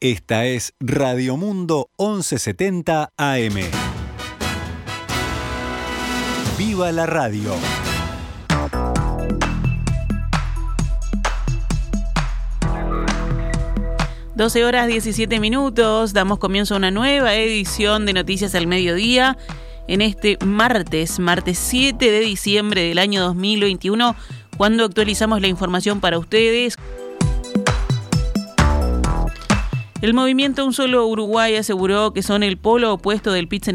Esta 0.00 0.46
es 0.46 0.74
Radio 0.78 1.36
Mundo 1.36 1.90
1170 1.98 3.14
AM. 3.16 3.54
¡Viva 6.56 6.92
la 6.92 7.04
radio! 7.06 7.52
...12 14.36 14.64
horas 14.64 14.86
17 14.86 15.40
minutos... 15.40 16.12
...damos 16.12 16.38
comienzo 16.38 16.74
a 16.74 16.76
una 16.76 16.92
nueva 16.92 17.34
edición 17.34 18.06
de 18.06 18.12
Noticias 18.12 18.54
al 18.54 18.68
Mediodía... 18.68 19.36
...en 19.88 20.00
este 20.00 20.38
martes, 20.46 21.18
martes 21.18 21.58
7 21.58 22.08
de 22.08 22.20
diciembre 22.20 22.82
del 22.82 22.98
año 22.98 23.20
2021... 23.24 24.14
...cuando 24.56 24.84
actualizamos 24.84 25.40
la 25.40 25.48
información 25.48 26.00
para 26.00 26.20
ustedes... 26.20 26.76
El 30.00 30.14
movimiento 30.14 30.64
Un 30.64 30.72
Solo 30.72 31.04
Uruguay 31.08 31.56
aseguró 31.56 32.12
que 32.12 32.22
son 32.22 32.44
el 32.44 32.56
polo 32.56 32.92
opuesto 32.92 33.32
del 33.32 33.48
pit 33.48 33.66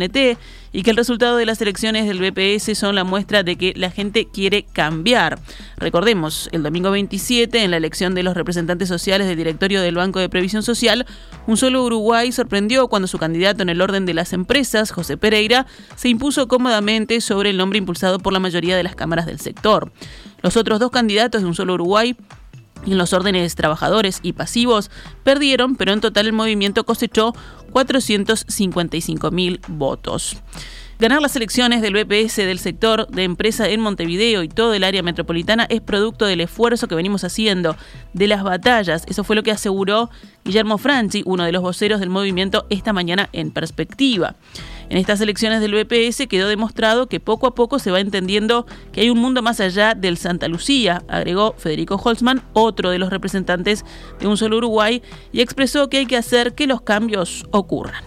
y 0.72 0.82
que 0.82 0.90
el 0.90 0.96
resultado 0.96 1.36
de 1.36 1.46
las 1.46 1.62
elecciones 1.62 2.08
del 2.08 2.20
BPS 2.20 2.78
son 2.78 2.96
la 2.96 3.04
muestra 3.04 3.44
de 3.44 3.58
que 3.58 3.74
la 3.76 3.92
gente 3.92 4.30
quiere 4.32 4.64
cambiar. 4.64 5.38
Recordemos, 5.76 6.48
el 6.54 6.64
domingo 6.64 6.92
27, 6.92 7.66
en 7.66 7.72
la 7.72 7.78
elección 7.78 8.16
de 8.16 8.24
los 8.24 8.36
representantes 8.36 8.88
sociales 8.88 9.28
del 9.28 9.36
directorio 9.36 9.82
del 9.82 9.96
Banco 9.96 10.20
de 10.20 10.30
Previsión 10.30 10.64
Social, 10.64 11.06
Un 11.46 11.58
Solo 11.58 11.84
Uruguay 11.84 12.32
sorprendió 12.32 12.88
cuando 12.88 13.10
su 13.10 13.18
candidato 13.18 13.62
en 13.62 13.68
el 13.68 13.82
orden 13.82 14.06
de 14.06 14.14
las 14.14 14.32
empresas, 14.32 14.92
José 14.92 15.18
Pereira, 15.18 15.68
se 15.98 16.08
impuso 16.08 16.48
cómodamente 16.48 17.20
sobre 17.20 17.50
el 17.50 17.58
nombre 17.58 17.80
impulsado 17.80 18.20
por 18.20 18.32
la 18.32 18.40
mayoría 18.40 18.78
de 18.78 18.84
las 18.84 18.96
cámaras 18.96 19.26
del 19.26 19.42
sector. 19.42 19.92
Los 20.42 20.56
otros 20.56 20.80
dos 20.80 20.90
candidatos 20.90 21.42
de 21.42 21.48
Un 21.50 21.56
Solo 21.56 21.74
Uruguay 21.74 22.16
en 22.86 22.98
los 22.98 23.14
órdenes 23.14 23.56
trabajadores 23.56 24.20
y 24.24 24.34
pasivos 24.34 24.92
perdieron, 25.24 25.76
pero 25.76 25.94
en 25.94 26.02
total 26.02 26.28
el 26.28 26.34
movimiento 26.34 26.86
cosechó 26.86 27.34
455 27.72 29.32
mil 29.32 29.60
votos. 29.68 30.38
Ganar 31.00 31.22
las 31.22 31.36
elecciones 31.36 31.82
del 31.82 31.94
BPS 31.96 32.38
del 32.38 32.60
sector 32.60 33.08
de 33.08 33.24
empresa 33.24 33.68
en 33.68 33.82
Montevideo 33.82 34.44
y 34.44 34.48
todo 34.48 34.74
el 34.74 34.84
área 34.84 35.04
metropolitana 35.04 35.66
es 35.70 35.82
producto 35.82 36.26
del 36.26 36.40
esfuerzo 36.40 36.88
que 36.88 36.96
venimos 36.96 37.24
haciendo, 37.24 37.76
de 38.14 38.28
las 38.28 38.44
batallas. 38.44 39.04
Eso 39.08 39.24
fue 39.24 39.36
lo 39.36 39.44
que 39.44 39.52
aseguró 39.52 40.10
Guillermo 40.46 40.78
Franchi, 40.78 41.24
uno 41.26 41.44
de 41.44 41.52
los 41.52 41.62
voceros 41.62 42.00
del 42.00 42.10
movimiento, 42.10 42.68
esta 42.70 42.94
mañana 42.94 43.28
en 43.34 43.52
perspectiva. 43.52 44.36
En 44.94 45.00
estas 45.00 45.20
elecciones 45.22 45.60
del 45.60 45.74
BPS 45.74 46.28
quedó 46.28 46.48
demostrado 46.48 47.08
que 47.08 47.20
poco 47.20 47.48
a 47.48 47.56
poco 47.56 47.80
se 47.80 47.90
va 47.90 48.00
entendiendo 48.00 48.68
que 48.92 49.02
hay 49.02 49.10
un 49.10 49.18
mundo 49.18 49.42
más 49.42 49.60
allá 49.60 49.96
del 49.96 50.18
Santa 50.18 50.48
Lucía, 50.48 51.02
agregó 51.08 51.56
Federico 51.58 51.96
Holzman, 51.96 52.44
otro 52.54 52.92
de 52.92 53.00
los 53.00 53.10
representantes 53.10 53.84
de 54.20 54.28
Un 54.28 54.38
Solo 54.38 54.58
Uruguay, 54.58 55.02
y 55.32 55.42
expresó 55.42 55.90
que 55.90 55.98
hay 55.98 56.06
que 56.06 56.16
hacer 56.16 56.54
que 56.54 56.68
los 56.68 56.82
cambios 56.82 57.48
ocurran 57.50 58.04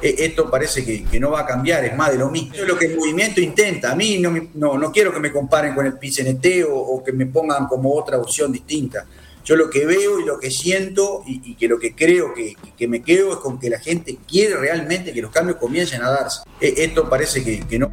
e, 0.00 0.14
esto 0.26 0.48
parece 0.48 0.84
que, 0.84 1.18
no 1.18 1.32
va 1.32 1.40
a 1.40 1.46
cambiar, 1.46 1.84
es 1.84 1.96
más 1.96 2.12
de 2.12 2.18
lo 2.18 2.30
mismo. 2.30 2.54
Es 2.54 2.68
lo 2.68 2.78
que 2.78 2.86
el 2.86 2.96
movimiento 2.96 3.40
intenta. 3.40 3.90
A 3.90 3.96
mí 3.96 4.18
no, 4.18 4.32
no, 4.54 4.78
no 4.78 4.92
quiero 4.92 5.12
que 5.12 5.18
me 5.18 5.32
comparen 5.32 5.74
con 5.74 5.86
el 5.86 5.94
PCNT 5.94 6.66
o, 6.70 7.02
que 7.04 7.12
me 7.12 7.26
pongan 7.26 7.66
como 7.66 7.92
otra 7.94 8.16
opción 8.16 8.52
distinta. 8.52 9.06
Yo 9.44 9.56
lo 9.56 9.70
que 9.70 9.86
veo 9.86 10.20
y 10.20 10.24
lo 10.24 10.38
que 10.38 10.50
siento 10.50 11.22
y, 11.26 11.54
que 11.54 11.66
lo 11.68 11.78
que 11.78 11.94
creo 11.94 12.34
que, 12.34 12.88
me 12.88 13.02
quedo 13.02 13.32
es 13.32 13.38
con 13.38 13.58
que 13.58 13.70
la 13.70 13.78
gente 13.78 14.18
quiere 14.28 14.56
realmente 14.56 15.12
que 15.12 15.22
los 15.22 15.30
cambios 15.30 15.58
comiencen 15.58 16.02
a 16.02 16.10
darse. 16.10 16.42
E, 16.60 16.74
esto 16.84 17.08
parece 17.08 17.42
que, 17.42 17.78
no. 17.78 17.90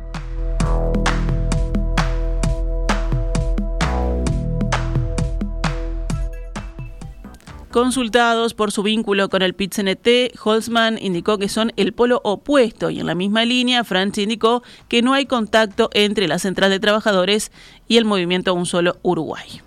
Consultados 7.72 8.56
por 8.56 8.72
su 8.72 8.82
vínculo 8.82 9.30
con 9.30 9.44
el 9.44 9.54
PIT-CNT, 9.54 10.40
Holzman 10.44 10.98
indicó 11.00 11.38
que 11.38 11.48
son 11.48 11.72
el 11.76 11.94
polo 11.94 12.22
opuesto 12.24 12.90
y 12.90 13.00
en 13.00 13.06
la 13.06 13.14
misma 13.14 13.46
línea, 13.46 13.84
Franchi 13.84 14.24
indicó 14.24 14.64
que 14.88 15.04
no 15.04 15.14
hay 15.14 15.28
contacto 15.28 15.90
entre 15.94 16.28
la 16.28 16.40
Central 16.40 16.72
de 16.72 16.80
Trabajadores 16.80 17.52
y 17.88 17.98
el 17.98 18.06
movimiento 18.06 18.54
Un 18.56 18.66
Solo 18.66 18.98
Uruguay. 19.04 19.62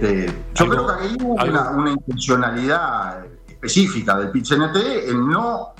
Este, 0.00 0.44
yo 0.54 0.68
creo 0.68 0.86
que 0.86 0.92
hay 1.02 1.16
una, 1.20 1.90
intencionalidad 1.90 3.24
específica 3.48 4.16
del 4.16 4.30
PIT-CNT 4.30 4.76
en 5.08 5.28
no 5.28 5.72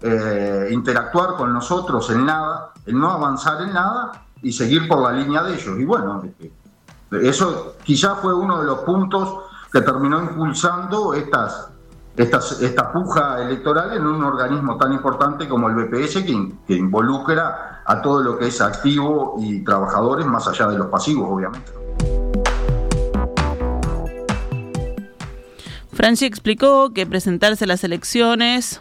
eh, 0.00 0.68
interactuar 0.72 1.36
con 1.36 1.52
nosotros 1.52 2.08
en 2.08 2.24
nada, 2.24 2.72
en 2.86 2.98
no 2.98 3.10
avanzar 3.10 3.60
en 3.62 3.74
nada 3.74 4.24
y 4.40 4.50
seguir 4.52 4.88
por 4.88 5.02
la 5.02 5.12
línea 5.12 5.42
de 5.42 5.56
ellos. 5.56 5.78
Y 5.78 5.84
bueno, 5.84 6.22
este, 6.24 7.28
eso 7.28 7.76
quizá 7.84 8.14
fue 8.14 8.32
uno 8.32 8.60
de 8.60 8.66
los 8.66 8.78
puntos 8.78 9.40
que 9.70 9.82
terminó 9.82 10.22
impulsando 10.22 11.12
estas, 11.12 11.68
estas, 12.16 12.62
esta 12.62 12.90
puja 12.90 13.42
electoral 13.42 13.92
en 13.92 14.06
un 14.06 14.24
organismo 14.24 14.78
tan 14.78 14.94
importante 14.94 15.46
como 15.46 15.68
el 15.68 15.74
BPS 15.74 16.22
que, 16.24 16.54
que 16.66 16.74
involucra 16.74 17.82
a 17.84 18.00
todo 18.00 18.22
lo 18.22 18.38
que 18.38 18.46
es 18.46 18.58
activo 18.62 19.36
y 19.38 19.62
trabajadores 19.62 20.24
más 20.24 20.48
allá 20.48 20.68
de 20.68 20.78
los 20.78 20.86
pasivos, 20.86 21.28
obviamente. 21.30 21.85
Francia 26.06 26.28
explicó 26.28 26.92
que 26.94 27.04
presentarse 27.04 27.64
a 27.64 27.66
las 27.66 27.82
elecciones 27.82 28.80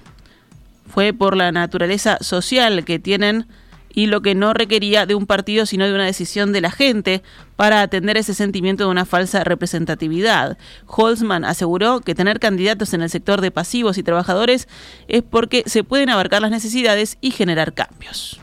fue 0.87 1.11
por 1.11 1.35
la 1.35 1.51
naturaleza 1.51 2.19
social 2.21 2.85
que 2.85 2.99
tienen 2.99 3.47
y 3.89 4.05
lo 4.05 4.21
que 4.21 4.35
no 4.35 4.53
requería 4.53 5.07
de 5.07 5.15
un 5.15 5.25
partido 5.25 5.65
sino 5.65 5.87
de 5.87 5.95
una 5.95 6.05
decisión 6.05 6.51
de 6.51 6.61
la 6.61 6.69
gente 6.69 7.23
para 7.55 7.81
atender 7.81 8.15
ese 8.15 8.35
sentimiento 8.35 8.83
de 8.83 8.91
una 8.91 9.05
falsa 9.05 9.43
representatividad. 9.43 10.59
Holzman 10.85 11.45
aseguró 11.45 12.01
que 12.01 12.13
tener 12.13 12.39
candidatos 12.39 12.93
en 12.93 13.01
el 13.01 13.09
sector 13.09 13.41
de 13.41 13.49
pasivos 13.49 13.97
y 13.97 14.03
trabajadores 14.03 14.67
es 15.07 15.23
porque 15.23 15.63
se 15.65 15.83
pueden 15.83 16.11
abarcar 16.11 16.43
las 16.43 16.51
necesidades 16.51 17.17
y 17.21 17.31
generar 17.31 17.73
cambios. 17.73 18.39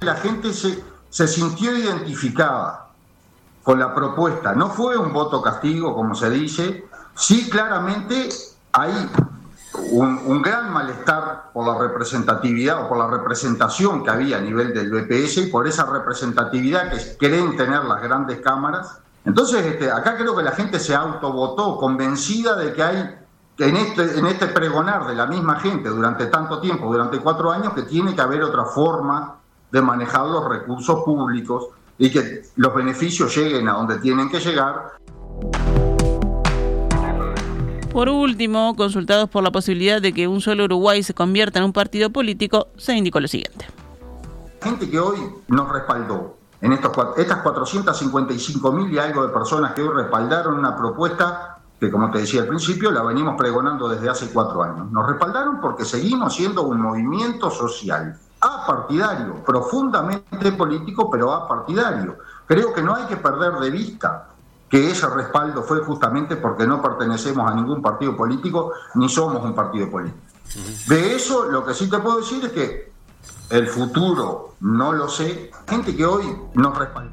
La 0.00 0.16
gente 0.16 0.48
se 0.52 1.28
sintió 1.28 1.78
identificada 1.78 2.83
con 3.64 3.80
la 3.80 3.92
propuesta. 3.92 4.54
No 4.54 4.68
fue 4.68 4.96
un 4.96 5.12
voto 5.12 5.42
castigo, 5.42 5.96
como 5.96 6.14
se 6.14 6.30
dice. 6.30 6.84
Sí, 7.16 7.48
claramente 7.50 8.28
hay 8.72 9.10
un, 9.90 10.42
gran 10.42 10.72
malestar 10.72 11.50
por 11.52 11.66
la 11.66 11.78
representatividad 11.78 12.84
o 12.84 12.88
por 12.88 12.98
la 12.98 13.08
representación 13.08 14.04
que 14.04 14.10
había 14.10 14.36
a 14.36 14.40
nivel 14.40 14.72
del 14.74 14.90
BPS 14.90 15.38
y 15.38 15.46
por 15.46 15.66
esa 15.66 15.86
representatividad 15.86 16.92
que 16.92 17.16
creen 17.16 17.56
tener 17.56 17.84
las 17.84 18.02
grandes 18.02 18.40
cámaras. 18.40 18.98
Entonces, 19.24 19.64
este, 19.64 19.90
acá 19.90 20.16
creo 20.16 20.36
que 20.36 20.42
la 20.42 20.52
gente 20.52 20.78
se 20.78 20.94
autovotó 20.94 21.78
convencida 21.78 22.56
de 22.56 22.74
que 22.74 22.82
hay 22.82 23.18
en 23.56 23.76
este, 23.76 24.18
en 24.18 24.26
este 24.26 24.46
pregonar 24.48 25.06
de 25.06 25.14
la 25.14 25.26
misma 25.26 25.58
gente 25.58 25.88
durante 25.88 26.26
tanto 26.26 26.60
tiempo, 26.60 26.92
durante 26.92 27.18
cuatro 27.18 27.50
años, 27.50 27.72
que 27.72 27.82
tiene 27.82 28.14
que 28.14 28.20
haber 28.20 28.42
otra 28.42 28.66
forma 28.66 29.36
de 29.70 29.80
manejar 29.80 30.26
los 30.26 30.46
recursos 30.48 31.02
públicos, 31.04 31.68
y 31.98 32.10
que 32.10 32.42
los 32.56 32.74
beneficios 32.74 33.36
lleguen 33.36 33.68
a 33.68 33.72
donde 33.72 33.98
tienen 33.98 34.28
que 34.28 34.40
llegar. 34.40 34.92
Por 37.92 38.08
último, 38.08 38.74
consultados 38.74 39.30
por 39.30 39.44
la 39.44 39.52
posibilidad 39.52 40.02
de 40.02 40.12
que 40.12 40.26
un 40.26 40.40
solo 40.40 40.64
Uruguay 40.64 41.02
se 41.04 41.14
convierta 41.14 41.60
en 41.60 41.66
un 41.66 41.72
partido 41.72 42.10
político, 42.10 42.68
se 42.76 42.96
indicó 42.96 43.20
lo 43.20 43.28
siguiente. 43.28 43.66
Gente 44.60 44.90
que 44.90 44.98
hoy 44.98 45.18
nos 45.46 45.70
respaldó, 45.70 46.36
en 46.60 46.72
estos, 46.72 46.90
estas 47.16 47.42
455 47.42 48.72
mil 48.72 48.92
y 48.92 48.98
algo 48.98 49.24
de 49.26 49.32
personas 49.32 49.74
que 49.74 49.82
hoy 49.82 49.94
respaldaron 49.94 50.58
una 50.58 50.76
propuesta 50.76 51.58
que, 51.78 51.90
como 51.90 52.10
te 52.10 52.18
decía 52.18 52.40
al 52.40 52.48
principio, 52.48 52.90
la 52.90 53.02
venimos 53.02 53.36
pregonando 53.36 53.88
desde 53.88 54.08
hace 54.08 54.28
cuatro 54.32 54.62
años. 54.62 54.90
Nos 54.90 55.06
respaldaron 55.06 55.60
porque 55.60 55.84
seguimos 55.84 56.34
siendo 56.34 56.62
un 56.62 56.80
movimiento 56.80 57.50
social 57.50 58.18
apartidario, 58.44 59.42
profundamente 59.42 60.52
político, 60.52 61.10
pero 61.10 61.32
apartidario. 61.32 62.18
Creo 62.46 62.74
que 62.74 62.82
no 62.82 62.94
hay 62.94 63.04
que 63.06 63.16
perder 63.16 63.54
de 63.54 63.70
vista 63.70 64.28
que 64.68 64.90
ese 64.90 65.08
respaldo 65.08 65.62
fue 65.62 65.80
justamente 65.80 66.36
porque 66.36 66.66
no 66.66 66.82
pertenecemos 66.82 67.50
a 67.50 67.54
ningún 67.54 67.80
partido 67.80 68.16
político 68.16 68.72
ni 68.94 69.08
somos 69.08 69.42
un 69.44 69.54
partido 69.54 69.90
político. 69.90 70.20
De 70.88 71.14
eso 71.14 71.50
lo 71.50 71.64
que 71.64 71.74
sí 71.74 71.88
te 71.88 71.98
puedo 71.98 72.18
decir 72.18 72.44
es 72.44 72.52
que 72.52 72.92
el 73.50 73.66
futuro 73.66 74.54
no 74.60 74.92
lo 74.92 75.08
sé. 75.08 75.50
Gente 75.66 75.96
que 75.96 76.04
hoy 76.04 76.24
nos 76.54 76.76
respaldó. 76.76 77.12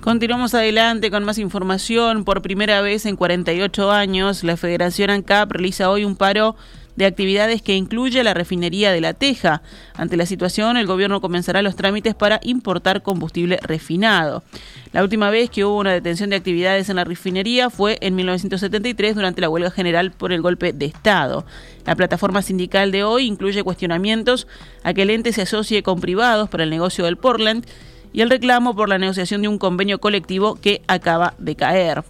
Continuamos 0.00 0.54
adelante 0.54 1.10
con 1.10 1.24
más 1.24 1.38
información. 1.38 2.24
Por 2.24 2.40
primera 2.40 2.80
vez 2.80 3.04
en 3.04 3.16
48 3.16 3.90
años, 3.90 4.44
la 4.44 4.56
Federación 4.56 5.10
ANCAP 5.10 5.52
realiza 5.52 5.90
hoy 5.90 6.04
un 6.04 6.16
paro 6.16 6.56
de 7.00 7.06
actividades 7.06 7.62
que 7.62 7.76
incluye 7.76 8.22
la 8.22 8.34
refinería 8.34 8.92
de 8.92 9.00
La 9.00 9.14
Teja. 9.14 9.62
Ante 9.94 10.18
la 10.18 10.26
situación, 10.26 10.76
el 10.76 10.86
gobierno 10.86 11.22
comenzará 11.22 11.62
los 11.62 11.74
trámites 11.74 12.14
para 12.14 12.40
importar 12.42 13.02
combustible 13.02 13.58
refinado. 13.62 14.44
La 14.92 15.02
última 15.02 15.30
vez 15.30 15.48
que 15.48 15.64
hubo 15.64 15.78
una 15.78 15.94
detención 15.94 16.28
de 16.28 16.36
actividades 16.36 16.90
en 16.90 16.96
la 16.96 17.04
refinería 17.04 17.70
fue 17.70 17.96
en 18.02 18.16
1973 18.16 19.14
durante 19.14 19.40
la 19.40 19.48
huelga 19.48 19.70
general 19.70 20.10
por 20.10 20.30
el 20.30 20.42
golpe 20.42 20.74
de 20.74 20.84
Estado. 20.84 21.46
La 21.86 21.96
plataforma 21.96 22.42
sindical 22.42 22.92
de 22.92 23.02
hoy 23.02 23.24
incluye 23.24 23.62
cuestionamientos 23.62 24.46
a 24.82 24.92
que 24.92 25.00
el 25.00 25.10
ente 25.10 25.32
se 25.32 25.40
asocie 25.40 25.82
con 25.82 26.00
privados 26.00 26.50
para 26.50 26.64
el 26.64 26.70
negocio 26.70 27.06
del 27.06 27.16
Portland 27.16 27.64
y 28.12 28.20
el 28.20 28.28
reclamo 28.28 28.76
por 28.76 28.90
la 28.90 28.98
negociación 28.98 29.40
de 29.40 29.48
un 29.48 29.56
convenio 29.56 30.00
colectivo 30.00 30.56
que 30.56 30.82
acaba 30.86 31.32
de 31.38 31.56
caer. 31.56 32.04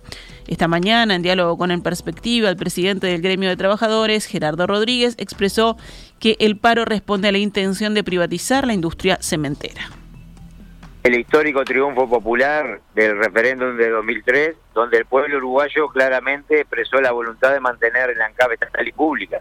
Esta 0.50 0.66
mañana, 0.66 1.14
en 1.14 1.22
diálogo 1.22 1.56
con 1.56 1.70
En 1.70 1.80
Perspectiva, 1.80 2.50
el 2.50 2.56
presidente 2.56 3.06
del 3.06 3.22
gremio 3.22 3.48
de 3.48 3.56
trabajadores, 3.56 4.26
Gerardo 4.26 4.66
Rodríguez, 4.66 5.14
expresó 5.16 5.76
que 6.18 6.36
el 6.40 6.58
paro 6.58 6.84
responde 6.84 7.28
a 7.28 7.32
la 7.32 7.38
intención 7.38 7.94
de 7.94 8.02
privatizar 8.02 8.66
la 8.66 8.74
industria 8.74 9.18
cementera 9.22 9.88
el 11.02 11.18
histórico 11.18 11.64
triunfo 11.64 12.08
popular 12.08 12.80
del 12.94 13.18
referéndum 13.18 13.76
de 13.76 13.88
2003, 13.88 14.54
donde 14.74 14.98
el 14.98 15.06
pueblo 15.06 15.38
uruguayo 15.38 15.88
claramente 15.88 16.60
expresó 16.60 17.00
la 17.00 17.12
voluntad 17.12 17.52
de 17.52 17.60
mantener 17.60 18.14
la 18.16 18.26
ANCAP 18.26 18.52
estatal 18.52 18.86
y 18.86 18.92
pública. 18.92 19.40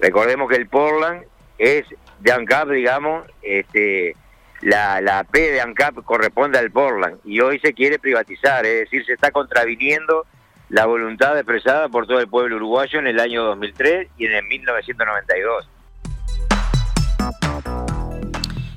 Recordemos 0.00 0.48
que 0.48 0.56
el 0.56 0.66
Portland 0.66 1.24
es 1.58 1.84
de 2.20 2.32
ANCAP, 2.32 2.70
digamos, 2.70 3.26
este, 3.42 4.16
la, 4.62 5.02
la 5.02 5.24
P 5.24 5.52
de 5.52 5.60
ANCAP 5.60 6.02
corresponde 6.04 6.58
al 6.58 6.70
Portland 6.70 7.18
y 7.24 7.40
hoy 7.40 7.58
se 7.58 7.74
quiere 7.74 7.98
privatizar, 7.98 8.64
es 8.64 8.84
decir, 8.84 9.04
se 9.04 9.12
está 9.12 9.30
contraviniendo 9.30 10.24
la 10.68 10.86
voluntad 10.86 11.36
expresada 11.36 11.88
por 11.88 12.06
todo 12.06 12.20
el 12.20 12.28
pueblo 12.28 12.56
uruguayo 12.56 12.98
en 12.98 13.06
el 13.06 13.20
año 13.20 13.44
2003 13.44 14.08
y 14.18 14.26
en 14.26 14.32
el 14.32 14.44
1992. 14.44 15.68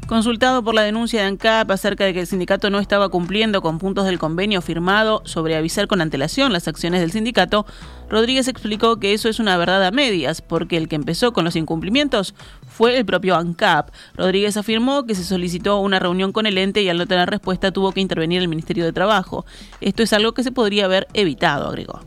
Consultado 0.08 0.64
por 0.64 0.74
la 0.74 0.84
denuncia 0.84 1.20
de 1.20 1.28
ANCAP 1.28 1.70
acerca 1.70 2.06
de 2.06 2.14
que 2.14 2.22
el 2.22 2.28
sindicato 2.28 2.70
no 2.70 2.80
estaba 2.80 3.10
cumpliendo 3.10 3.62
con 3.62 3.78
puntos 3.78 4.06
del 4.06 4.20
convenio 4.20 4.62
firmado 4.62 5.22
sobre 5.26 5.58
avisar 5.58 5.88
con 5.88 6.00
antelación 6.00 6.54
las 6.54 6.70
acciones 6.70 7.02
del 7.02 7.12
sindicato, 7.12 7.66
Rodríguez 8.10 8.48
explicó 8.48 9.02
que 9.02 9.12
eso 9.14 9.28
es 9.28 9.42
una 9.42 9.58
verdad 9.58 9.86
a 9.86 9.92
medias, 9.92 10.42
porque 10.42 10.78
el 10.78 10.88
que 10.88 10.96
empezó 10.96 11.34
con 11.34 11.44
los 11.44 11.58
incumplimientos 11.58 12.36
fue 12.70 12.98
el 12.98 13.06
propio 13.06 13.36
ANCAP. 13.36 13.90
Rodríguez 14.16 14.56
afirmó 14.56 15.06
que 15.06 15.14
se 15.14 15.26
solicitó 15.26 15.80
una 15.80 16.00
reunión 16.00 16.32
con 16.32 16.46
el 16.46 16.58
ente 16.58 16.82
y 16.82 16.88
al 16.88 16.98
no 16.98 17.06
tener 17.06 17.30
respuesta 17.30 17.72
tuvo 17.72 17.92
que 17.92 18.00
intervenir 18.00 18.42
el 18.42 18.48
Ministerio 18.48 18.86
de 18.86 18.94
Trabajo. 18.94 19.46
Esto 19.82 20.04
es 20.04 20.14
algo 20.14 20.32
que 20.32 20.44
se 20.44 20.54
podría 20.54 20.86
haber 20.86 21.08
evitado, 21.14 21.68
agregó. 21.68 22.00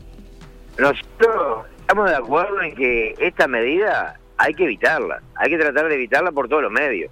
Nosotros 0.79 1.67
estamos 1.81 2.09
de 2.09 2.15
acuerdo 2.15 2.63
en 2.63 2.75
que 2.75 3.13
esta 3.19 3.47
medida 3.47 4.19
hay 4.37 4.55
que 4.55 4.63
evitarla, 4.63 5.21
hay 5.35 5.51
que 5.51 5.59
tratar 5.59 5.87
de 5.87 5.93
evitarla 5.93 6.31
por 6.31 6.49
todos 6.49 6.63
los 6.63 6.71
medios 6.71 7.11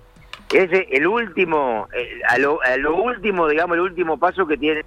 es 0.52 0.88
el 0.92 1.08
último, 1.08 1.88
eh, 1.94 2.22
a, 2.28 2.38
lo, 2.38 2.60
último, 2.96 3.48
digamos, 3.48 3.76
el 3.76 3.82
último 3.82 4.18
paso 4.18 4.48
que 4.48 4.58
tiene 4.58 4.84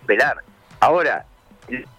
esperar. 0.00 0.38
Ahora, 0.80 1.24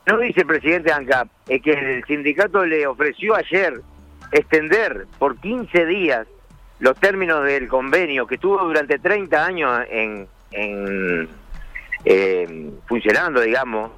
no 0.06 0.18
dice 0.20 0.42
el 0.42 0.48
presidente 0.48 0.92
ANCAP, 0.92 1.28
es 1.48 1.62
que 1.62 1.72
el 1.72 2.06
sindicato 2.06 2.66
le 2.66 2.86
ofreció 2.88 3.36
ayer 3.36 3.82
extender 4.32 5.08
por 5.18 5.38
15 5.38 5.86
días 5.86 6.28
los 6.80 6.98
términos 7.00 7.44
del 7.44 7.68
convenio 7.68 8.28
que 8.28 8.36
estuvo 8.36 8.58
durante 8.60 9.00
30 9.00 9.46
años 9.46 9.82
en, 9.90 10.28
en 10.52 11.30
eh, 12.06 12.72
funcionando, 12.88 13.42
digamos. 13.42 13.92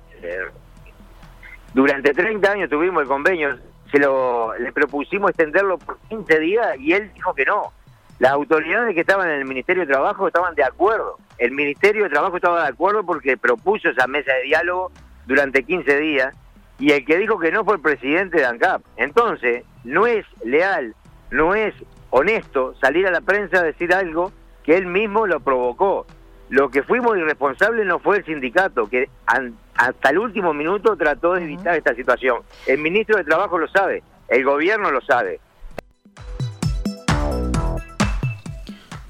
Durante 1.74 2.14
30 2.14 2.52
años 2.52 2.70
tuvimos 2.70 3.04
el 3.04 3.08
convenio, 3.08 3.58
se 3.92 4.00
lo 4.00 4.54
le 4.58 4.72
propusimos 4.72 5.32
extenderlo 5.32 5.78
por 5.78 5.98
15 6.10 6.40
días 6.40 6.78
y 6.80 6.94
él 6.94 7.12
dijo 7.14 7.34
que 7.34 7.46
no 7.46 7.72
las 8.22 8.34
autoridades 8.34 8.94
que 8.94 9.02
estaban 9.02 9.28
en 9.32 9.40
el 9.40 9.46
Ministerio 9.46 9.82
de 9.82 9.92
Trabajo 9.92 10.28
estaban 10.28 10.54
de 10.54 10.64
acuerdo. 10.64 11.18
El 11.40 11.50
Ministerio 11.54 12.04
de 12.04 12.12
Trabajo 12.12 12.36
estaba 12.36 12.62
de 12.62 12.70
acuerdo 12.70 13.04
porque 13.04 13.36
propuso 13.36 13.90
esa 13.90 14.06
mesa 14.06 14.32
de 14.34 14.44
diálogo 14.44 14.92
durante 15.26 15.64
15 15.64 15.98
días 15.98 16.36
y 16.78 16.92
el 16.92 17.04
que 17.04 17.18
dijo 17.18 17.40
que 17.40 17.52
no 17.52 17.66
fue 17.66 17.78
el 17.78 17.82
presidente 17.82 18.38
de 18.38 18.46
ANCAP. 18.46 18.84
Entonces, 18.98 19.64
no 19.84 20.06
es 20.06 20.24
leal, 20.46 20.94
no 21.32 21.56
es 21.56 21.74
honesto 22.12 22.76
salir 22.80 23.08
a 23.08 23.12
la 23.12 23.22
prensa 23.22 23.58
a 23.58 23.64
decir 23.64 23.92
algo 23.92 24.32
que 24.64 24.78
él 24.78 24.86
mismo 24.86 25.26
lo 25.26 25.40
provocó. 25.40 26.06
Lo 26.50 26.70
que 26.70 26.84
fuimos 26.84 27.18
irresponsables 27.18 27.88
no 27.88 27.98
fue 27.98 28.18
el 28.18 28.26
sindicato, 28.26 28.88
que 28.88 29.10
hasta 29.26 30.10
el 30.12 30.20
último 30.20 30.54
minuto 30.54 30.96
trató 30.96 31.34
de 31.34 31.46
evitar 31.46 31.76
esta 31.76 31.96
situación. 31.96 32.44
El 32.68 32.82
ministro 32.82 33.18
de 33.18 33.24
Trabajo 33.24 33.58
lo 33.58 33.68
sabe, 33.68 34.04
el 34.28 34.46
gobierno 34.46 34.92
lo 34.92 35.02
sabe. 35.02 35.40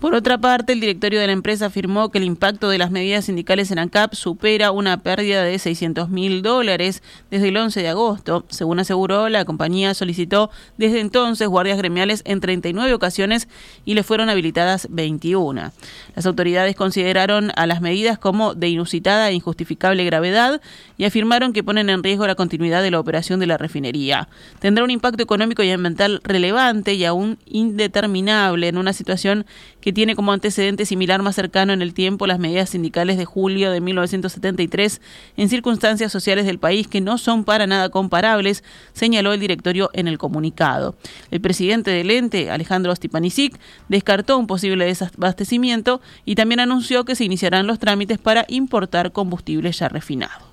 Por 0.02 0.16
otra 0.16 0.40
parte, 0.40 0.74
el 0.74 0.80
directorio 0.80 1.20
de 1.20 1.28
la 1.28 1.34
empresa 1.34 1.68
afirmó 1.68 2.10
que 2.10 2.18
el 2.18 2.24
impacto 2.24 2.70
de 2.70 2.80
las 2.80 2.90
medidas 2.90 3.26
sindicales 3.26 3.70
en 3.70 3.78
ANCAP 3.78 4.16
supera 4.16 4.72
una 4.72 4.98
pérdida 4.98 5.44
de 5.44 5.60
600 5.60 6.10
mil 6.10 6.42
dólares 6.42 7.04
desde 7.30 7.50
el 7.50 7.58
11 7.58 7.84
de 7.84 7.90
agosto. 7.90 8.44
Según 8.50 8.80
aseguró, 8.80 9.30
la 9.30 9.46
compañía 9.46 9.94
solicitó 9.94 10.50
desde 10.76 11.02
entonces 11.02 11.48
guardias 11.48 11.78
gremiales 11.78 12.24
en 12.26 12.40
39 12.40 12.96
ocasiones 12.96 13.48
y 13.86 13.94
le 13.94 14.02
fueron 14.02 14.32
habilitadas 14.32 14.88
21. 14.90 15.72
Las 16.16 16.26
autoridades 16.26 16.76
consideraron 16.76 17.52
a 17.56 17.68
las 17.68 17.82
medidas 17.82 18.18
como 18.18 18.56
de 18.56 18.70
inusitada 18.70 19.30
e 19.30 19.36
injustificable 19.36 20.04
gravedad 20.04 20.62
y 20.98 21.06
afirmaron 21.06 21.54
que 21.54 21.64
ponen 21.64 21.92
en 21.92 22.02
riesgo 22.02 22.26
la 22.26 22.34
continuidad 22.34 22.82
de 22.82 22.90
la 22.90 23.00
operación 23.00 23.40
de 23.40 23.46
la 23.46 23.60
refinería. 23.60 24.30
Tendrá 24.62 24.84
un 24.84 24.90
impacto 24.90 25.22
económico 25.22 25.62
y 25.62 25.70
ambiental 25.70 26.22
relevante 26.24 26.96
y 26.96 27.06
aún 27.06 27.38
indeterminable 27.46 28.68
en 28.68 28.80
una 28.80 28.94
situación 28.94 29.46
que 29.80 29.91
tiene 29.92 30.16
como 30.16 30.32
antecedente 30.32 30.86
similar 30.86 31.22
más 31.22 31.36
cercano 31.36 31.74
en 31.74 31.82
el 31.82 31.94
tiempo 31.94 32.28
las 32.28 32.40
medidas 32.40 32.70
sindicales 32.70 33.18
de 33.18 33.26
julio 33.26 33.72
de 33.72 33.82
1973 33.82 35.02
en 35.38 35.50
circunstancias 35.50 36.12
sociales 36.12 36.46
del 36.46 36.60
país 36.60 36.88
que 36.88 37.02
no 37.02 37.18
son 37.18 37.44
para 37.44 37.68
nada 37.68 37.90
comparables, 37.90 38.64
señaló 38.94 39.34
el 39.34 39.40
directorio 39.40 39.90
en 39.94 40.08
el 40.08 40.18
comunicado. 40.18 40.96
El 41.32 41.42
presidente 41.42 41.92
del 41.92 42.12
ente, 42.12 42.52
Alejandro 42.52 42.96
Stipanisic, 42.96 43.60
descartó 43.90 44.38
un 44.38 44.48
posible 44.48 44.86
desabastecimiento 44.86 46.02
y 46.26 46.36
también 46.36 46.60
anunció 46.60 47.06
que 47.06 47.16
se 47.16 47.26
iniciarán 47.26 47.68
los 47.68 47.80
trámites 47.80 48.18
para 48.18 48.46
importar 48.48 49.12
combustible 49.12 49.72
ya 49.72 49.90
refinado. 49.90 50.51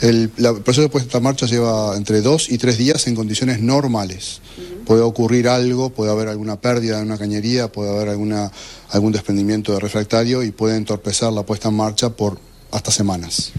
El, 0.00 0.28
proceso 0.28 0.82
de 0.82 0.88
puesta 0.88 1.18
en 1.18 1.24
marcha 1.24 1.46
lleva 1.46 1.96
entre 1.96 2.20
dos 2.20 2.50
y 2.50 2.58
tres 2.58 2.78
días 2.78 3.06
en 3.08 3.16
condiciones 3.16 3.60
normales. 3.60 4.40
Puede 4.86 5.02
ocurrir 5.02 5.48
algo, 5.48 5.90
puede 5.90 6.12
haber 6.12 6.28
alguna 6.28 6.60
pérdida 6.60 6.98
de 6.98 7.02
una 7.02 7.18
cañería, 7.18 7.70
puede 7.72 7.90
haber 7.90 8.08
alguna, 8.08 8.52
algún 8.90 9.12
desprendimiento 9.12 9.72
de 9.72 9.80
refractario 9.80 10.44
y 10.44 10.52
puede 10.52 10.76
entorpecer 10.76 11.32
la 11.32 11.42
puesta 11.42 11.68
en 11.68 11.74
marcha 11.74 12.10
por 12.10 12.38
hasta 12.70 12.92
semanas. 12.92 13.52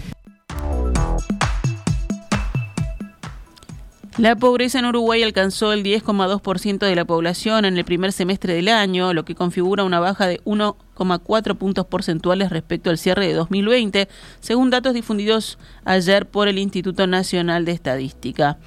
La 4.16 4.36
pobreza 4.36 4.78
en 4.78 4.86
Uruguay 4.86 5.22
alcanzó 5.22 5.72
el 5.72 5.82
10,2% 5.82 6.78
de 6.78 6.94
la 6.94 7.04
población 7.04 7.64
en 7.64 7.76
el 7.76 7.84
primer 7.84 8.12
semestre 8.12 8.54
del 8.54 8.68
año, 8.68 9.14
lo 9.14 9.24
que 9.24 9.34
configura 9.34 9.84
una 9.84 10.00
baja 10.00 10.26
de 10.26 10.40
1 10.44 10.76
cuatro 11.22 11.54
puntos 11.54 11.86
porcentuales 11.86 12.50
respecto 12.50 12.90
al 12.90 12.98
cierre 12.98 13.26
de 13.26 13.34
2020, 13.34 14.08
según 14.40 14.70
datos 14.70 14.94
difundidos 14.94 15.58
ayer 15.84 16.26
por 16.26 16.48
el 16.48 16.58
Instituto 16.58 17.06
Nacional 17.06 17.64
de 17.64 17.72
Estadística. 17.72 18.58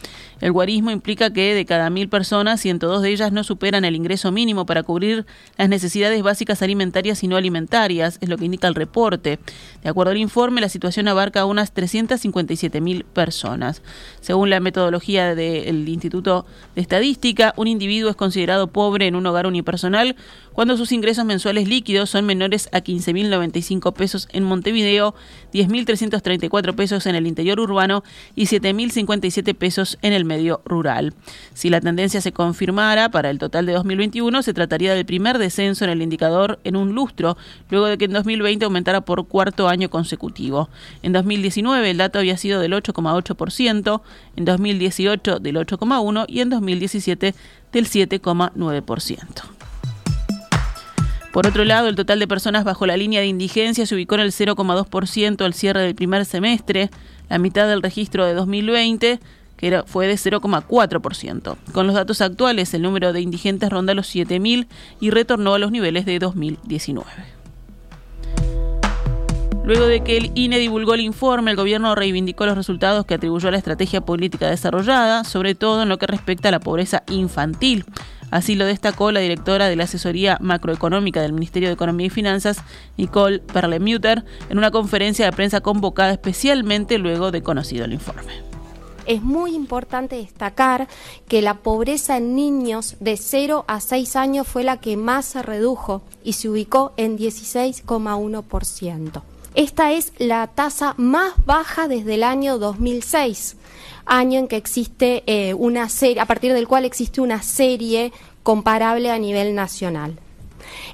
El 0.44 0.52
guarismo 0.52 0.92
implica 0.92 1.32
que 1.32 1.54
de 1.54 1.66
cada 1.66 1.90
mil 1.90 2.10
personas, 2.10 2.60
102 2.60 3.02
de 3.02 3.12
ellas 3.12 3.32
no 3.32 3.46
superan 3.46 3.86
el 3.86 3.96
ingreso 3.96 4.30
mínimo 4.32 4.66
para 4.66 4.84
cubrir 4.84 5.26
las 5.58 5.70
necesidades 5.70 6.22
básicas 6.22 6.62
alimentarias 6.62 7.24
y 7.24 7.30
no 7.30 7.38
alimentarias, 7.38 8.18
es 8.20 8.28
lo 8.28 8.38
que 8.38 8.44
indica 8.44 8.68
el 8.68 8.76
reporte. 8.76 9.40
De 9.84 9.90
acuerdo 9.90 10.12
al 10.12 10.18
informe, 10.18 10.60
la 10.60 10.68
situación 10.68 11.08
abarca 11.08 11.40
a 11.40 11.46
unas 11.46 11.72
357 11.72 12.82
mil 12.82 13.06
personas. 13.06 13.82
Según 14.20 14.50
la 14.50 14.60
metodología 14.60 15.34
del 15.34 15.88
Instituto 15.88 16.46
de 16.76 16.82
Estadística, 16.82 17.54
un 17.56 17.68
individuo 17.68 18.10
es 18.10 18.18
considerado 18.18 18.68
pobre 18.68 19.08
en 19.08 19.16
un 19.16 19.26
hogar 19.26 19.48
unipersonal 19.48 20.18
cuando 20.52 20.76
sus 20.76 20.92
ingresos 20.92 21.26
mensuales 21.26 21.68
líquidos 21.68 22.10
menores 22.26 22.70
a 22.72 22.82
15.095 22.82 23.94
pesos 23.94 24.28
en 24.32 24.44
Montevideo, 24.44 25.16
10.334 25.54 26.76
pesos 26.76 27.06
en 27.06 27.16
el 27.16 27.28
interior 27.28 27.60
urbano 27.60 28.04
y 28.36 28.46
7.057 28.46 29.56
pesos 29.56 29.98
en 30.02 30.14
el 30.14 30.26
medio 30.26 30.62
rural. 30.66 31.14
Si 31.54 31.70
la 31.70 31.82
tendencia 31.82 32.22
se 32.22 32.32
confirmara 32.32 33.10
para 33.10 33.30
el 33.30 33.40
total 33.40 33.66
de 33.66 33.74
2021, 33.74 34.44
se 34.44 34.54
trataría 34.54 34.94
del 34.94 35.06
primer 35.06 35.38
descenso 35.38 35.86
en 35.86 35.92
el 35.92 36.02
indicador 36.02 36.60
en 36.64 36.76
un 36.76 36.94
lustro, 36.94 37.38
luego 37.70 37.88
de 37.88 37.98
que 37.98 38.06
en 38.06 38.14
2020 38.14 38.66
aumentara 38.66 39.02
por 39.02 39.28
cuarto 39.28 39.68
año 39.68 39.90
consecutivo. 39.90 40.70
En 41.02 41.14
2019 41.14 41.90
el 41.90 41.98
dato 41.98 42.20
había 42.20 42.38
sido 42.38 42.60
del 42.60 42.74
8,8%, 42.74 44.02
en 44.36 44.46
2018 44.46 45.40
del 45.40 45.56
8,1% 45.56 46.26
y 46.28 46.42
en 46.42 46.50
2017 46.50 47.36
del 47.72 47.88
7,9%. 47.88 49.63
Por 51.34 51.48
otro 51.48 51.66
lado, 51.66 51.88
el 51.88 51.96
total 51.96 52.20
de 52.20 52.28
personas 52.28 52.64
bajo 52.64 52.86
la 52.86 52.96
línea 52.96 53.20
de 53.20 53.26
indigencia 53.26 53.88
se 53.88 53.96
ubicó 53.96 54.14
en 54.14 54.22
el 54.22 54.32
0,2% 54.32 55.44
al 55.44 55.56
cierre 55.56 55.82
del 55.82 55.96
primer 55.96 56.26
semestre, 56.26 56.92
la 57.28 57.40
mitad 57.40 57.68
del 57.68 57.82
registro 57.82 58.24
de 58.24 58.36
2020, 58.36 59.20
que 59.58 59.84
fue 59.88 60.06
de 60.06 60.14
0,4%. 60.14 61.58
Con 61.72 61.88
los 61.88 61.96
datos 61.96 62.22
actuales, 62.22 62.72
el 62.76 62.84
número 62.84 63.14
de 63.14 63.22
indigentes 63.22 63.72
ronda 63.72 63.96
los 63.96 64.14
7.000 64.16 64.68
y 65.00 65.10
retornó 65.10 65.56
a 65.56 65.58
los 65.58 65.72
niveles 65.72 66.06
de 66.06 66.20
2019. 66.20 67.10
Luego 69.66 69.88
de 69.88 70.04
que 70.04 70.18
el 70.18 70.32
INE 70.36 70.60
divulgó 70.60 70.94
el 70.94 71.02
informe, 71.02 71.50
el 71.50 71.58
gobierno 71.58 71.96
reivindicó 71.96 72.46
los 72.46 72.56
resultados 72.56 73.08
que 73.08 73.16
atribuyó 73.16 73.48
a 73.48 73.52
la 73.52 73.58
estrategia 73.58 74.02
política 74.02 74.52
desarrollada, 74.52 75.24
sobre 75.24 75.56
todo 75.56 75.82
en 75.82 75.90
lo 75.90 75.98
que 75.98 76.06
respecta 76.06 76.50
a 76.50 76.52
la 76.52 76.60
pobreza 76.60 77.02
infantil. 77.10 77.86
Así 78.34 78.56
lo 78.56 78.66
destacó 78.66 79.12
la 79.12 79.20
directora 79.20 79.68
de 79.68 79.76
la 79.76 79.84
asesoría 79.84 80.40
macroeconómica 80.42 81.22
del 81.22 81.34
Ministerio 81.34 81.70
de 81.70 81.76
Economía 81.76 82.08
y 82.08 82.10
Finanzas, 82.10 82.64
Nicole 82.98 83.38
Perlemuter, 83.38 84.26
en 84.50 84.58
una 84.58 84.72
conferencia 84.72 85.26
de 85.26 85.32
prensa 85.34 85.62
convocada 85.62 86.14
especialmente 86.14 86.98
luego 86.98 87.30
de 87.30 87.44
conocido 87.44 87.86
el 87.86 87.94
informe. 87.94 88.34
Es 89.06 89.22
muy 89.22 89.54
importante 89.54 90.16
destacar 90.16 90.88
que 91.28 91.44
la 91.44 91.60
pobreza 91.60 92.18
en 92.18 92.36
niños 92.36 92.96
de 93.00 93.18
0 93.18 93.66
a 93.68 93.80
6 93.80 94.16
años 94.16 94.48
fue 94.48 94.64
la 94.64 94.78
que 94.78 94.98
más 94.98 95.26
se 95.26 95.44
redujo 95.44 96.02
y 96.24 96.34
se 96.34 96.50
ubicó 96.50 96.94
en 96.98 97.20
16,1%. 97.20 99.22
Esta 99.54 99.92
es 99.92 100.12
la 100.18 100.48
tasa 100.48 100.96
más 100.98 101.34
baja 101.46 101.88
desde 101.88 102.16
el 102.16 102.24
año 102.24 102.58
2006, 102.58 103.58
año 104.06 104.40
en 104.40 104.48
que 104.48 104.58
existe 104.58 105.24
eh, 105.28 105.54
una 105.54 105.90
serie, 105.90 106.22
a 106.22 106.26
partir 106.26 106.54
del 106.54 106.68
cual 106.68 106.86
existe 106.86 107.22
una 107.22 107.42
serie 107.42 108.12
comparable 108.44 109.12
a 109.12 109.18
nivel 109.18 109.56
nacional. 109.56 110.20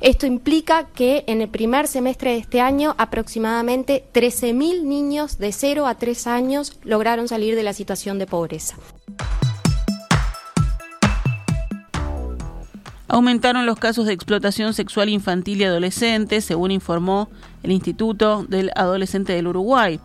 Esto 0.01 0.25
implica 0.25 0.87
que 0.87 1.23
en 1.27 1.41
el 1.41 1.49
primer 1.49 1.87
semestre 1.87 2.31
de 2.31 2.37
este 2.37 2.61
año 2.61 2.95
aproximadamente 2.97 4.05
13.000 4.13 4.83
niños 4.83 5.37
de 5.37 5.51
0 5.51 5.85
a 5.85 5.95
3 5.95 6.27
años 6.27 6.79
lograron 6.83 7.27
salir 7.27 7.55
de 7.55 7.63
la 7.63 7.73
situación 7.73 8.19
de 8.19 8.25
pobreza. 8.25 8.77
Aumentaron 13.07 13.65
los 13.65 13.79
casos 13.79 14.05
de 14.05 14.13
explotación 14.13 14.75
sexual 14.75 15.09
infantil 15.09 15.61
y 15.61 15.63
adolescente, 15.63 16.41
según 16.41 16.69
informó 16.69 17.27
el 17.63 17.71
Instituto 17.71 18.45
del 18.47 18.71
Adolescente 18.75 19.33
del 19.33 19.47
Uruguay 19.47 19.99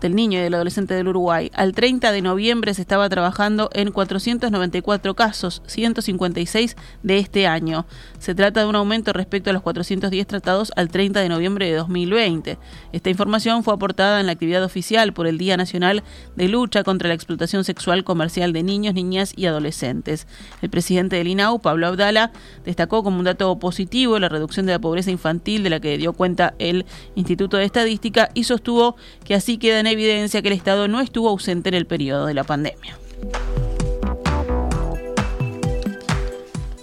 del 0.00 0.14
niño 0.14 0.38
y 0.38 0.42
del 0.42 0.54
adolescente 0.54 0.94
del 0.94 1.08
Uruguay. 1.08 1.50
Al 1.54 1.72
30 1.72 2.12
de 2.12 2.22
noviembre 2.22 2.74
se 2.74 2.82
estaba 2.82 3.08
trabajando 3.08 3.70
en 3.72 3.90
494 3.92 5.14
casos, 5.14 5.62
156 5.66 6.76
de 7.02 7.18
este 7.18 7.46
año. 7.46 7.86
Se 8.18 8.34
trata 8.34 8.60
de 8.60 8.66
un 8.66 8.76
aumento 8.76 9.12
respecto 9.12 9.50
a 9.50 9.52
los 9.52 9.62
410 9.62 10.26
tratados 10.26 10.72
al 10.76 10.88
30 10.88 11.20
de 11.20 11.28
noviembre 11.28 11.66
de 11.66 11.76
2020. 11.76 12.58
Esta 12.92 13.10
información 13.10 13.64
fue 13.64 13.74
aportada 13.74 14.20
en 14.20 14.26
la 14.26 14.32
actividad 14.32 14.64
oficial 14.64 15.12
por 15.12 15.26
el 15.26 15.38
Día 15.38 15.56
Nacional 15.56 16.02
de 16.36 16.48
Lucha 16.48 16.84
contra 16.84 17.08
la 17.08 17.14
Explotación 17.14 17.64
Sexual 17.64 18.04
Comercial 18.04 18.52
de 18.52 18.62
Niños, 18.62 18.94
Niñas 18.94 19.32
y 19.36 19.46
Adolescentes. 19.46 20.26
El 20.62 20.70
presidente 20.70 21.16
del 21.16 21.28
INAU, 21.28 21.60
Pablo 21.60 21.86
Abdala, 21.86 22.32
destacó 22.64 23.02
como 23.02 23.18
un 23.18 23.24
dato 23.24 23.58
positivo 23.58 24.18
la 24.18 24.28
reducción 24.28 24.66
de 24.66 24.72
la 24.72 24.78
pobreza 24.78 25.10
infantil 25.10 25.62
de 25.62 25.70
la 25.70 25.80
que 25.80 25.98
dio 25.98 26.12
cuenta 26.12 26.54
el 26.58 26.86
Instituto 27.14 27.56
de 27.56 27.64
Estadística 27.64 28.30
y 28.34 28.44
sostuvo 28.44 28.96
que 29.24 29.34
así 29.34 29.58
quedan 29.58 29.85
evidencia 29.90 30.42
que 30.42 30.48
el 30.48 30.54
Estado 30.54 30.88
no 30.88 31.00
estuvo 31.00 31.28
ausente 31.28 31.68
en 31.68 31.74
el 31.74 31.86
periodo 31.86 32.26
de 32.26 32.34
la 32.34 32.44
pandemia. 32.44 32.98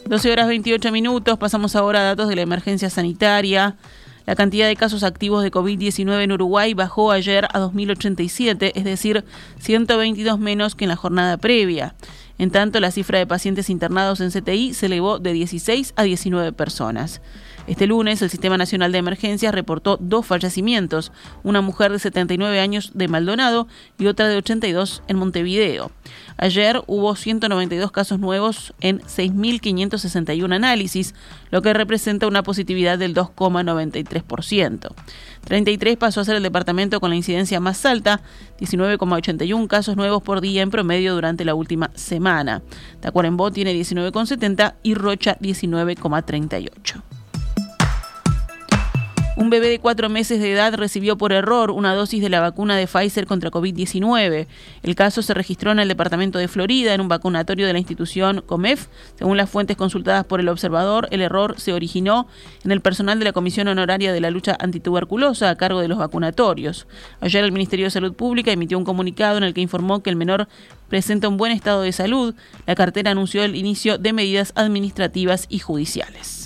12 0.06 0.32
horas 0.32 0.48
28 0.48 0.92
minutos, 0.92 1.40
pasamos 1.40 1.76
ahora 1.76 2.02
a 2.02 2.04
datos 2.04 2.30
de 2.30 2.36
la 2.36 2.44
emergencia 2.44 2.90
sanitaria. 2.90 3.78
La 4.26 4.36
cantidad 4.36 4.68
de 4.68 4.76
casos 4.76 5.04
activos 5.04 5.44
de 5.44 5.52
COVID-19 5.52 6.22
en 6.22 6.32
Uruguay 6.32 6.74
bajó 6.74 7.12
ayer 7.12 7.46
a 7.46 7.60
2.087, 7.60 8.72
es 8.76 8.84
decir, 8.84 9.26
122 9.60 10.40
menos 10.40 10.76
que 10.76 10.86
en 10.86 10.90
la 10.90 10.96
jornada 10.96 11.38
previa. 11.38 11.96
En 12.38 12.52
tanto, 12.52 12.80
la 12.80 12.92
cifra 12.92 13.20
de 13.20 13.28
pacientes 13.28 13.70
internados 13.70 14.22
en 14.22 14.32
CTI 14.32 14.74
se 14.74 14.86
elevó 14.86 15.20
de 15.20 15.34
16 15.34 15.94
a 15.96 16.04
19 16.04 16.54
personas. 16.54 17.22
Este 17.66 17.88
lunes, 17.88 18.22
el 18.22 18.30
Sistema 18.30 18.58
Nacional 18.58 18.92
de 18.92 18.98
Emergencias 18.98 19.56
reportó 19.56 19.98
dos 19.98 20.26
fallecimientos, 20.26 21.14
una 21.44 21.62
mujer 21.62 21.94
de 21.94 22.00
79 22.00 22.60
años 22.60 22.92
de 22.94 23.08
Maldonado 23.08 23.68
y 23.98 24.08
otra 24.08 24.28
de 24.28 24.36
82 24.36 25.02
en 25.08 25.18
Montevideo. 25.18 25.90
Ayer 26.36 26.82
hubo 26.88 27.16
192 27.16 27.92
casos 27.92 28.20
nuevos 28.20 28.74
en 28.82 29.00
6.561 29.00 30.54
análisis, 30.54 31.16
lo 31.52 31.62
que 31.62 31.74
representa 31.74 32.28
una 32.28 32.44
positividad 32.44 33.00
del 33.00 33.16
2,93%. 33.16 34.94
33 35.46 35.98
pasó 35.98 36.20
a 36.20 36.26
ser 36.26 36.36
el 36.36 36.44
departamento 36.44 37.00
con 37.00 37.12
la 37.12 37.16
incidencia 37.16 37.62
más 37.62 37.86
alta, 37.86 38.22
19,81 38.60 39.68
casos 39.68 39.96
nuevos 39.96 40.22
por 40.22 40.42
día 40.42 40.64
en 40.64 40.70
promedio 40.70 41.14
durante 41.14 41.46
la 41.46 41.56
última 41.56 41.92
semana. 41.96 42.62
Tacuarembó 43.00 43.52
tiene 43.52 43.74
19,70 43.74 44.76
y 44.84 44.96
Rocha 44.96 45.38
19,38. 45.40 47.23
Un 49.36 49.50
bebé 49.50 49.68
de 49.68 49.80
cuatro 49.80 50.10
meses 50.10 50.40
de 50.40 50.52
edad 50.52 50.76
recibió 50.76 51.18
por 51.18 51.34
error 51.34 51.72
una 51.72 51.96
dosis 51.96 52.22
de 52.22 52.30
la 52.30 52.40
vacuna 52.40 52.78
de 52.78 52.86
Pfizer 52.86 53.26
contra 53.26 53.50
COVID-19. 53.50 54.46
El 54.84 54.96
caso 54.96 55.24
se 55.24 55.34
registró 55.34 55.72
en 55.72 55.80
el 55.80 55.88
departamento 55.88 56.38
de 56.38 56.48
Florida, 56.48 56.94
en 56.94 57.02
un 57.02 57.08
vacunatorio 57.08 57.66
de 57.66 57.74
la 57.74 57.80
institución 57.80 58.44
COMEF. 58.46 58.90
Según 59.18 59.36
las 59.38 59.50
fuentes 59.50 59.76
consultadas 59.76 60.24
por 60.24 60.40
el 60.40 60.50
observador, 60.50 61.08
el 61.10 61.22
error 61.22 61.60
se 61.60 61.74
originó 61.74 62.28
en 62.64 62.72
el 62.72 62.82
personal 62.82 63.18
de 63.18 63.26
la 63.26 63.34
Comisión 63.34 63.68
Honoraria 63.68 64.14
de 64.14 64.22
la 64.22 64.30
Lucha 64.30 64.56
Antituberculosa 64.60 65.50
a 65.50 65.56
cargo 65.56 65.82
de 65.82 65.88
los 65.88 65.98
vacunatorios. 65.98 66.86
Ayer 67.20 67.44
el 67.44 67.52
Ministerio 67.52 67.88
de 67.88 67.92
Salud 67.92 68.14
Pública 68.14 68.52
emitió 68.52 68.78
un 68.78 68.86
comunicado 68.86 69.38
en 69.40 69.46
el 69.46 69.56
que 69.56 69.62
informó 69.62 70.04
que 70.04 70.12
el 70.12 70.16
menor 70.16 70.48
presenta 70.90 71.28
un 71.28 71.38
buen 71.38 71.54
estado 71.54 71.82
de 71.82 71.92
salud. 71.92 72.36
La 72.68 72.76
cartera 72.76 73.10
anunció 73.10 73.44
el 73.44 73.56
inicio 73.56 73.98
de 73.98 74.14
medidas 74.14 74.54
administrativas 74.56 75.48
y 75.50 75.58
judiciales. 75.58 76.43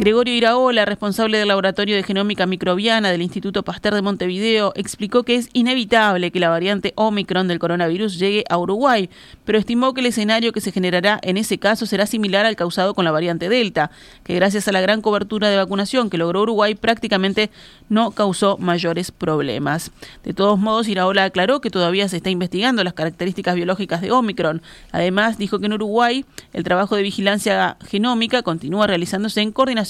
Gregorio 0.00 0.34
Iraola, 0.34 0.86
responsable 0.86 1.36
del 1.36 1.48
Laboratorio 1.48 1.94
de 1.94 2.02
Genómica 2.02 2.46
Microbiana 2.46 3.10
del 3.10 3.20
Instituto 3.20 3.62
Pasteur 3.64 3.92
de 3.94 4.00
Montevideo, 4.00 4.72
explicó 4.74 5.24
que 5.24 5.34
es 5.34 5.50
inevitable 5.52 6.30
que 6.30 6.40
la 6.40 6.48
variante 6.48 6.94
Omicron 6.96 7.48
del 7.48 7.58
coronavirus 7.58 8.18
llegue 8.18 8.44
a 8.48 8.56
Uruguay, 8.56 9.10
pero 9.44 9.58
estimó 9.58 9.92
que 9.92 10.00
el 10.00 10.06
escenario 10.06 10.52
que 10.52 10.62
se 10.62 10.72
generará 10.72 11.20
en 11.22 11.36
ese 11.36 11.58
caso 11.58 11.84
será 11.84 12.06
similar 12.06 12.46
al 12.46 12.56
causado 12.56 12.94
con 12.94 13.04
la 13.04 13.10
variante 13.10 13.50
Delta, 13.50 13.90
que 14.24 14.34
gracias 14.34 14.66
a 14.68 14.72
la 14.72 14.80
gran 14.80 15.02
cobertura 15.02 15.50
de 15.50 15.58
vacunación 15.58 16.08
que 16.08 16.16
logró 16.16 16.40
Uruguay 16.40 16.74
prácticamente 16.76 17.50
no 17.90 18.12
causó 18.12 18.56
mayores 18.56 19.10
problemas. 19.10 19.90
De 20.24 20.32
todos 20.32 20.58
modos, 20.58 20.88
Iraola 20.88 21.24
aclaró 21.24 21.60
que 21.60 21.68
todavía 21.68 22.08
se 22.08 22.16
está 22.16 22.30
investigando 22.30 22.82
las 22.84 22.94
características 22.94 23.54
biológicas 23.54 24.00
de 24.00 24.12
Omicron. 24.12 24.62
Además, 24.92 25.36
dijo 25.36 25.58
que 25.58 25.66
en 25.66 25.74
Uruguay 25.74 26.24
el 26.54 26.64
trabajo 26.64 26.96
de 26.96 27.02
vigilancia 27.02 27.76
genómica 27.86 28.42
continúa 28.42 28.86
realizándose 28.86 29.42
en 29.42 29.52
coordinación 29.52 29.89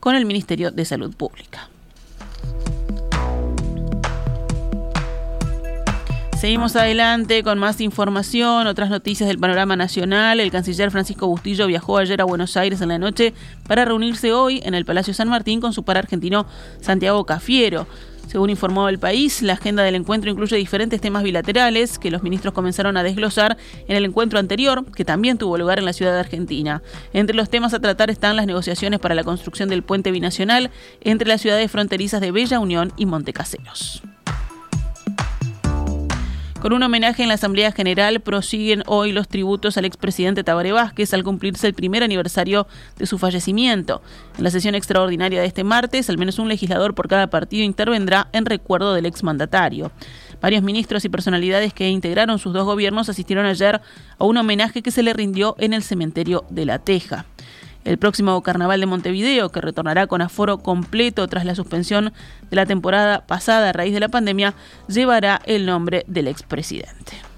con 0.00 0.14
el 0.14 0.24
Ministerio 0.24 0.70
de 0.70 0.84
Salud 0.84 1.14
Pública. 1.14 1.68
Seguimos 6.42 6.74
adelante 6.74 7.44
con 7.44 7.60
más 7.60 7.80
información, 7.80 8.66
otras 8.66 8.90
noticias 8.90 9.28
del 9.28 9.38
panorama 9.38 9.76
nacional. 9.76 10.40
El 10.40 10.50
canciller 10.50 10.90
Francisco 10.90 11.28
Bustillo 11.28 11.68
viajó 11.68 11.98
ayer 11.98 12.20
a 12.20 12.24
Buenos 12.24 12.56
Aires 12.56 12.80
en 12.80 12.88
la 12.88 12.98
noche 12.98 13.32
para 13.68 13.84
reunirse 13.84 14.32
hoy 14.32 14.60
en 14.64 14.74
el 14.74 14.84
Palacio 14.84 15.14
San 15.14 15.28
Martín 15.28 15.60
con 15.60 15.72
su 15.72 15.84
par 15.84 15.98
argentino 15.98 16.46
Santiago 16.80 17.24
Cafiero. 17.26 17.86
Según 18.26 18.50
informó 18.50 18.88
el 18.88 18.98
país, 18.98 19.42
la 19.42 19.54
agenda 19.54 19.82
del 19.82 19.94
encuentro 19.94 20.30
incluye 20.30 20.56
diferentes 20.56 21.00
temas 21.00 21.22
bilaterales 21.22 21.98
que 21.98 22.10
los 22.10 22.22
ministros 22.22 22.54
comenzaron 22.54 22.96
a 22.96 23.02
desglosar 23.02 23.56
en 23.88 23.96
el 23.96 24.04
encuentro 24.04 24.38
anterior, 24.38 24.84
que 24.92 25.04
también 25.04 25.38
tuvo 25.38 25.58
lugar 25.58 25.78
en 25.78 25.84
la 25.84 25.92
ciudad 25.92 26.12
de 26.12 26.20
Argentina. 26.20 26.82
Entre 27.12 27.36
los 27.36 27.50
temas 27.50 27.74
a 27.74 27.80
tratar 27.80 28.10
están 28.10 28.36
las 28.36 28.46
negociaciones 28.46 29.00
para 29.00 29.14
la 29.14 29.24
construcción 29.24 29.68
del 29.68 29.82
puente 29.82 30.10
binacional 30.10 30.70
entre 31.00 31.28
las 31.28 31.40
ciudades 31.40 31.70
fronterizas 31.70 32.20
de 32.20 32.32
Bella 32.32 32.58
Unión 32.58 32.92
y 32.96 33.06
Montecaseros. 33.06 34.02
Con 36.62 36.72
un 36.72 36.84
homenaje 36.84 37.24
en 37.24 37.28
la 37.28 37.34
Asamblea 37.34 37.72
General 37.72 38.20
prosiguen 38.20 38.84
hoy 38.86 39.10
los 39.10 39.26
tributos 39.26 39.76
al 39.78 39.84
expresidente 39.84 40.44
Tabaré 40.44 40.70
Vázquez 40.70 41.12
al 41.12 41.24
cumplirse 41.24 41.66
el 41.66 41.74
primer 41.74 42.04
aniversario 42.04 42.68
de 42.98 43.06
su 43.06 43.18
fallecimiento. 43.18 44.00
En 44.38 44.44
la 44.44 44.50
sesión 44.52 44.76
extraordinaria 44.76 45.40
de 45.40 45.48
este 45.48 45.64
martes, 45.64 46.08
al 46.08 46.18
menos 46.18 46.38
un 46.38 46.48
legislador 46.48 46.94
por 46.94 47.08
cada 47.08 47.26
partido 47.26 47.64
intervendrá 47.64 48.28
en 48.32 48.46
recuerdo 48.46 48.94
del 48.94 49.06
exmandatario. 49.06 49.90
Varios 50.40 50.62
ministros 50.62 51.04
y 51.04 51.08
personalidades 51.08 51.74
que 51.74 51.90
integraron 51.90 52.38
sus 52.38 52.52
dos 52.52 52.64
gobiernos 52.64 53.08
asistieron 53.08 53.44
ayer 53.46 53.80
a 54.16 54.24
un 54.24 54.36
homenaje 54.36 54.82
que 54.82 54.92
se 54.92 55.02
le 55.02 55.14
rindió 55.14 55.56
en 55.58 55.72
el 55.72 55.82
cementerio 55.82 56.44
de 56.48 56.64
La 56.64 56.78
Teja. 56.78 57.26
El 57.84 57.98
próximo 57.98 58.40
Carnaval 58.42 58.80
de 58.80 58.86
Montevideo, 58.86 59.50
que 59.50 59.60
retornará 59.60 60.06
con 60.06 60.22
aforo 60.22 60.58
completo 60.58 61.26
tras 61.26 61.44
la 61.44 61.54
suspensión 61.54 62.12
de 62.50 62.56
la 62.56 62.66
temporada 62.66 63.26
pasada 63.26 63.70
a 63.70 63.72
raíz 63.72 63.92
de 63.92 64.00
la 64.00 64.08
pandemia, 64.08 64.54
llevará 64.88 65.40
el 65.46 65.66
nombre 65.66 66.04
del 66.06 66.28
expresidente. 66.28 67.31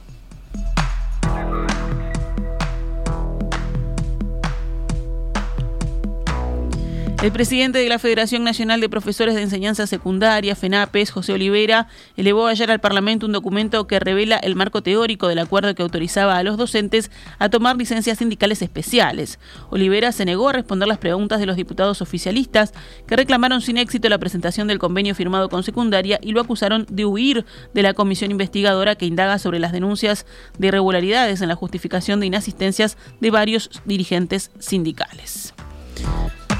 El 7.24 7.32
presidente 7.32 7.78
de 7.78 7.88
la 7.88 7.98
Federación 7.98 8.44
Nacional 8.44 8.82
de 8.82 8.90
Profesores 8.90 9.34
de 9.34 9.40
Enseñanza 9.40 9.86
Secundaria, 9.86 10.54
FENAPES, 10.54 11.10
José 11.10 11.32
Olivera, 11.32 11.88
elevó 12.18 12.48
ayer 12.48 12.70
al 12.70 12.80
Parlamento 12.80 13.24
un 13.24 13.32
documento 13.32 13.86
que 13.86 13.98
revela 13.98 14.36
el 14.36 14.56
marco 14.56 14.82
teórico 14.82 15.26
del 15.26 15.38
acuerdo 15.38 15.74
que 15.74 15.82
autorizaba 15.82 16.36
a 16.36 16.42
los 16.42 16.58
docentes 16.58 17.10
a 17.38 17.48
tomar 17.48 17.78
licencias 17.78 18.18
sindicales 18.18 18.60
especiales. 18.60 19.38
Olivera 19.70 20.12
se 20.12 20.26
negó 20.26 20.50
a 20.50 20.52
responder 20.52 20.86
las 20.86 20.98
preguntas 20.98 21.40
de 21.40 21.46
los 21.46 21.56
diputados 21.56 22.02
oficialistas 22.02 22.74
que 23.06 23.16
reclamaron 23.16 23.62
sin 23.62 23.78
éxito 23.78 24.10
la 24.10 24.18
presentación 24.18 24.68
del 24.68 24.78
convenio 24.78 25.14
firmado 25.14 25.48
con 25.48 25.62
secundaria 25.62 26.18
y 26.20 26.32
lo 26.32 26.42
acusaron 26.42 26.84
de 26.90 27.06
huir 27.06 27.46
de 27.72 27.82
la 27.82 27.94
comisión 27.94 28.32
investigadora 28.32 28.96
que 28.96 29.06
indaga 29.06 29.38
sobre 29.38 29.60
las 29.60 29.72
denuncias 29.72 30.26
de 30.58 30.66
irregularidades 30.66 31.40
en 31.40 31.48
la 31.48 31.54
justificación 31.54 32.20
de 32.20 32.26
inasistencias 32.26 32.98
de 33.22 33.30
varios 33.30 33.70
dirigentes 33.86 34.50
sindicales. 34.58 35.54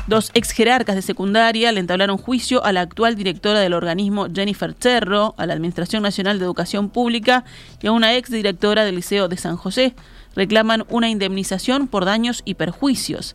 Dos 0.07 0.31
ex 0.35 0.51
jerarcas 0.51 0.97
de 0.97 1.01
secundaria 1.01 1.73
le 1.73 1.81
entablaron 1.81 2.19
juicio 2.19 2.63
a 2.63 2.73
la 2.73 2.83
actual 2.83 3.17
directora 3.17 3.61
del 3.61 3.73
organismo 3.73 4.27
Jennifer 4.31 4.75
Cerro, 4.79 5.35
a 5.39 5.47
la 5.47 5.55
Administración 5.55 6.03
Nacional 6.03 6.39
de 6.39 6.45
Educación 6.45 6.91
Pública 6.91 7.45
y 7.81 7.87
a 7.87 7.93
una 7.93 8.15
ex 8.15 8.31
directora 8.31 8.85
del 8.85 8.97
Liceo 8.97 9.29
de 9.29 9.39
San 9.39 9.57
José. 9.57 9.95
Reclaman 10.37 10.85
una 10.91 11.09
indemnización 11.09 11.89
por 11.89 12.05
daños 12.05 12.43
y 12.45 12.55
perjuicios. 12.55 13.35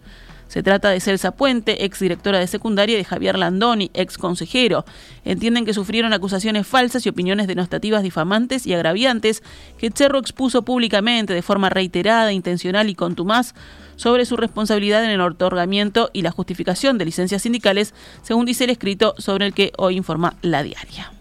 Se 0.50 0.64
trata 0.64 0.90
de 0.90 1.00
Celsa 1.00 1.32
Puente, 1.32 1.86
ex 1.86 2.00
directora 2.00 2.40
de 2.40 2.48
secundaria, 2.48 2.96
y 2.96 2.98
de 2.98 3.06
Javier 3.06 3.38
Landoni, 3.38 3.92
ex 3.94 4.18
consejero. 4.18 4.84
Entienden 5.24 5.64
que 5.64 5.76
sufrieron 5.76 6.12
acusaciones 6.12 6.66
falsas 6.66 7.06
y 7.06 7.10
opiniones 7.10 7.46
denostativas 7.46 8.02
difamantes 8.02 8.66
y 8.66 8.74
agraviantes 8.74 9.44
que 9.78 9.92
Cerro 9.92 10.18
expuso 10.18 10.64
públicamente 10.64 11.34
de 11.34 11.42
forma 11.44 11.70
reiterada, 11.70 12.34
intencional 12.34 12.90
y 12.90 12.96
contumaz 12.96 13.54
sobre 13.96 14.26
su 14.26 14.38
responsabilidad 14.38 15.04
en 15.04 15.12
el 15.12 15.22
otorgamiento 15.22 16.10
y 16.14 16.24
la 16.24 16.32
justificación 16.32 16.98
de 16.98 17.06
licencias 17.06 17.44
sindicales, 17.44 17.94
según 18.24 18.46
dice 18.46 18.64
el 18.64 18.72
escrito 18.72 19.14
sobre 19.18 19.46
el 19.46 19.54
que 19.54 19.72
hoy 19.78 19.98
informa 19.98 20.36
la 20.42 20.64
diaria. 20.64 21.12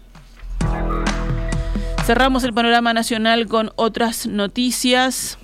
Cerramos 2.05 2.43
el 2.43 2.53
panorama 2.53 2.93
nacional 2.93 3.45
con 3.47 3.71
otras 3.75 4.25
noticias. 4.25 5.38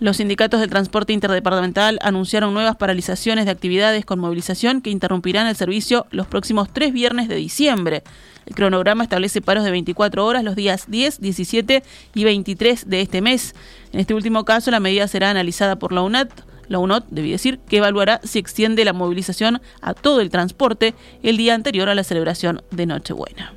Los 0.00 0.16
sindicatos 0.16 0.60
del 0.60 0.70
transporte 0.70 1.12
interdepartamental 1.12 1.98
anunciaron 2.02 2.52
nuevas 2.52 2.76
paralizaciones 2.76 3.44
de 3.44 3.52
actividades 3.52 4.04
con 4.04 4.18
movilización 4.18 4.80
que 4.80 4.90
interrumpirán 4.90 5.46
el 5.46 5.54
servicio 5.54 6.06
los 6.10 6.26
próximos 6.26 6.68
tres 6.72 6.92
viernes 6.92 7.28
de 7.28 7.36
diciembre. 7.36 8.02
El 8.44 8.56
cronograma 8.56 9.04
establece 9.04 9.40
paros 9.40 9.64
de 9.64 9.70
24 9.70 10.26
horas 10.26 10.42
los 10.42 10.56
días 10.56 10.86
10, 10.88 11.20
17 11.20 11.84
y 12.12 12.24
23 12.24 12.88
de 12.90 13.00
este 13.00 13.22
mes. 13.22 13.54
En 13.92 14.00
este 14.00 14.14
último 14.14 14.44
caso, 14.44 14.72
la 14.72 14.80
medida 14.80 15.06
será 15.06 15.30
analizada 15.30 15.76
por 15.76 15.92
la 15.92 16.02
UNAT. 16.02 16.28
La 16.66 16.78
UNOT, 16.78 17.06
debí 17.10 17.30
decir, 17.30 17.60
que 17.68 17.76
evaluará 17.76 18.20
si 18.24 18.38
extiende 18.38 18.84
la 18.84 18.94
movilización 18.94 19.60
a 19.80 19.94
todo 19.94 20.20
el 20.20 20.30
transporte 20.30 20.94
el 21.22 21.36
día 21.36 21.54
anterior 21.54 21.88
a 21.88 21.94
la 21.94 22.04
celebración 22.04 22.62
de 22.70 22.86
Nochebuena. 22.86 23.52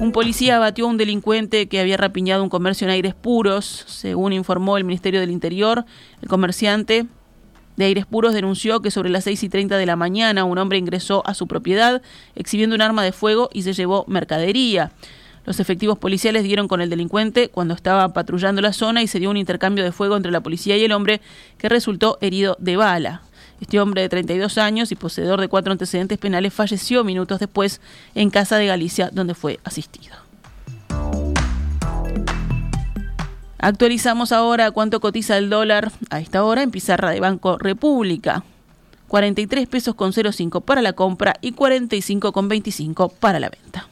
Un 0.00 0.12
policía 0.12 0.56
abatió 0.56 0.86
a 0.86 0.88
un 0.88 0.96
delincuente 0.96 1.68
que 1.68 1.78
había 1.78 1.98
rapiñado 1.98 2.42
un 2.42 2.48
comercio 2.48 2.86
en 2.86 2.90
aires 2.90 3.14
puros, 3.14 3.84
según 3.86 4.32
informó 4.32 4.78
el 4.78 4.84
Ministerio 4.84 5.20
del 5.20 5.30
Interior. 5.30 5.84
El 6.22 6.28
comerciante 6.30 7.04
de 7.76 7.84
Aires 7.84 8.06
Puros 8.06 8.32
denunció 8.32 8.80
que 8.80 8.90
sobre 8.90 9.10
las 9.10 9.24
6 9.24 9.42
y 9.42 9.48
30 9.50 9.76
de 9.76 9.84
la 9.84 9.96
mañana 9.96 10.44
un 10.44 10.56
hombre 10.56 10.78
ingresó 10.78 11.22
a 11.26 11.34
su 11.34 11.46
propiedad 11.46 12.00
exhibiendo 12.34 12.74
un 12.74 12.80
arma 12.80 13.04
de 13.04 13.12
fuego 13.12 13.50
y 13.52 13.60
se 13.60 13.74
llevó 13.74 14.06
mercadería. 14.08 14.90
Los 15.44 15.60
efectivos 15.60 15.98
policiales 15.98 16.44
dieron 16.44 16.66
con 16.66 16.80
el 16.80 16.88
delincuente 16.88 17.50
cuando 17.50 17.74
estaba 17.74 18.14
patrullando 18.14 18.62
la 18.62 18.72
zona 18.72 19.02
y 19.02 19.06
se 19.06 19.18
dio 19.18 19.28
un 19.28 19.36
intercambio 19.36 19.84
de 19.84 19.92
fuego 19.92 20.16
entre 20.16 20.32
la 20.32 20.40
policía 20.40 20.78
y 20.78 20.84
el 20.84 20.92
hombre 20.92 21.20
que 21.58 21.68
resultó 21.68 22.16
herido 22.22 22.56
de 22.58 22.78
bala. 22.78 23.20
Este 23.60 23.78
hombre 23.80 24.02
de 24.02 24.08
32 24.08 24.58
años 24.58 24.90
y 24.90 24.96
poseedor 24.96 25.40
de 25.40 25.48
cuatro 25.48 25.72
antecedentes 25.72 26.18
penales 26.18 26.54
falleció 26.54 27.04
minutos 27.04 27.38
después 27.38 27.80
en 28.14 28.30
casa 28.30 28.56
de 28.56 28.66
Galicia, 28.66 29.10
donde 29.12 29.34
fue 29.34 29.60
asistido. 29.64 30.16
Actualizamos 33.58 34.32
ahora 34.32 34.70
cuánto 34.70 35.00
cotiza 35.00 35.36
el 35.36 35.50
dólar 35.50 35.92
a 36.08 36.20
esta 36.20 36.42
hora 36.44 36.62
en 36.62 36.70
pizarra 36.70 37.10
de 37.10 37.20
Banco 37.20 37.58
República. 37.58 38.42
43 39.08 39.68
pesos 39.68 39.94
con 39.94 40.12
05 40.12 40.62
para 40.62 40.80
la 40.80 40.94
compra 40.94 41.34
y 41.42 41.52
45 41.52 42.32
con 42.32 42.48
25 42.48 43.08
para 43.10 43.38
la 43.40 43.50
venta. 43.50 43.89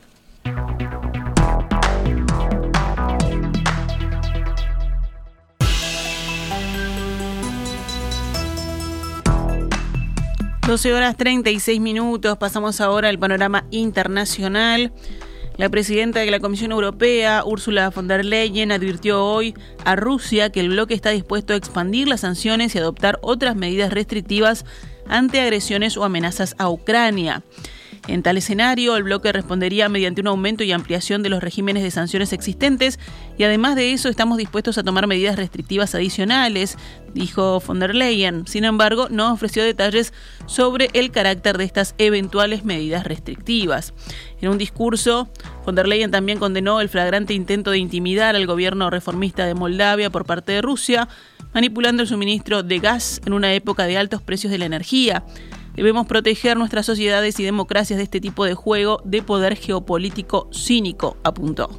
12 10.69 10.93
horas 10.93 11.17
36 11.17 11.81
minutos, 11.81 12.37
pasamos 12.37 12.83
ahora 12.83 13.09
al 13.09 13.19
panorama 13.19 13.65
internacional. 13.71 14.93
La 15.57 15.71
presidenta 15.71 16.21
de 16.21 16.31
la 16.31 16.41
Comisión 16.41 16.73
Europea, 16.73 17.43
Ursula 17.47 17.89
von 17.89 18.07
der 18.07 18.23
Leyen, 18.23 18.71
advirtió 18.71 19.25
hoy 19.25 19.55
a 19.87 19.97
Rusia 19.97 20.53
que 20.53 20.61
el 20.61 20.69
bloque 20.69 20.93
está 20.93 21.09
dispuesto 21.09 21.55
a 21.55 21.57
expandir 21.57 22.07
las 22.07 22.21
sanciones 22.21 22.75
y 22.75 22.79
adoptar 22.79 23.19
otras 23.23 23.57
medidas 23.57 23.95
restrictivas 23.95 24.67
ante 25.09 25.41
agresiones 25.41 25.97
o 25.97 26.05
amenazas 26.05 26.55
a 26.59 26.69
Ucrania. 26.69 27.43
En 28.09 28.23
tal 28.23 28.39
escenario, 28.39 28.97
el 28.97 29.03
bloque 29.03 29.31
respondería 29.33 29.91
mediante 29.91 30.23
un 30.23 30.29
aumento 30.29 30.65
y 30.65 30.73
ampliación 30.73 31.23
de 31.23 31.29
los 31.29 31.43
regímenes 31.43 31.83
de 31.83 31.91
sanciones 31.91 32.33
existentes 32.33 32.99
y 33.37 33.45
además 33.45 33.77
de 33.77 33.93
eso 33.93 34.09
estamos 34.09 34.39
dispuestos 34.39 34.79
a 34.79 34.83
tomar 34.83 35.07
medidas 35.07 35.37
restrictivas 35.37 35.95
adicionales, 35.95 36.79
dijo 37.13 37.61
von 37.61 37.81
der 37.81 37.95
Leyen. 37.95 38.47
Sin 38.47 38.65
embargo, 38.65 39.09
no 39.11 39.31
ofreció 39.31 39.63
detalles 39.63 40.15
sobre 40.47 40.89
el 40.95 41.11
carácter 41.11 41.59
de 41.59 41.65
estas 41.65 41.95
eventuales 41.99 42.65
medidas 42.65 43.05
restrictivas. 43.05 43.93
En 44.41 44.49
un 44.49 44.57
discurso, 44.57 45.29
von 45.67 45.75
der 45.75 45.87
Leyen 45.87 46.11
también 46.11 46.39
condenó 46.39 46.81
el 46.81 46.89
flagrante 46.89 47.35
intento 47.35 47.73
de 47.73 47.79
intimidar 47.79 48.37
al 48.37 48.47
gobierno 48.47 48.89
reformista 48.89 49.45
de 49.45 49.53
Moldavia 49.53 50.09
por 50.09 50.25
parte 50.25 50.53
de 50.53 50.63
Rusia, 50.63 51.09
manipulando 51.53 52.03
el 52.03 52.09
suministro 52.09 52.63
de 52.63 52.79
gas 52.79 53.21
en 53.27 53.35
una 53.35 53.53
época 53.53 53.85
de 53.85 53.99
altos 53.99 54.23
precios 54.23 54.51
de 54.51 54.57
la 54.57 54.65
energía. 54.65 55.25
Debemos 55.79 56.09
proteger 56.09 56.57
nuestras 56.57 56.87
sociedades 56.87 57.39
y 57.39 57.45
democracias 57.45 57.99
de 57.99 58.03
este 58.03 58.21
tipo 58.21 58.45
de 58.45 58.55
juego 58.55 59.01
de 59.05 59.23
poder 59.23 59.55
geopolítico 59.55 60.49
cínico, 60.53 61.17
apuntó. 61.23 61.71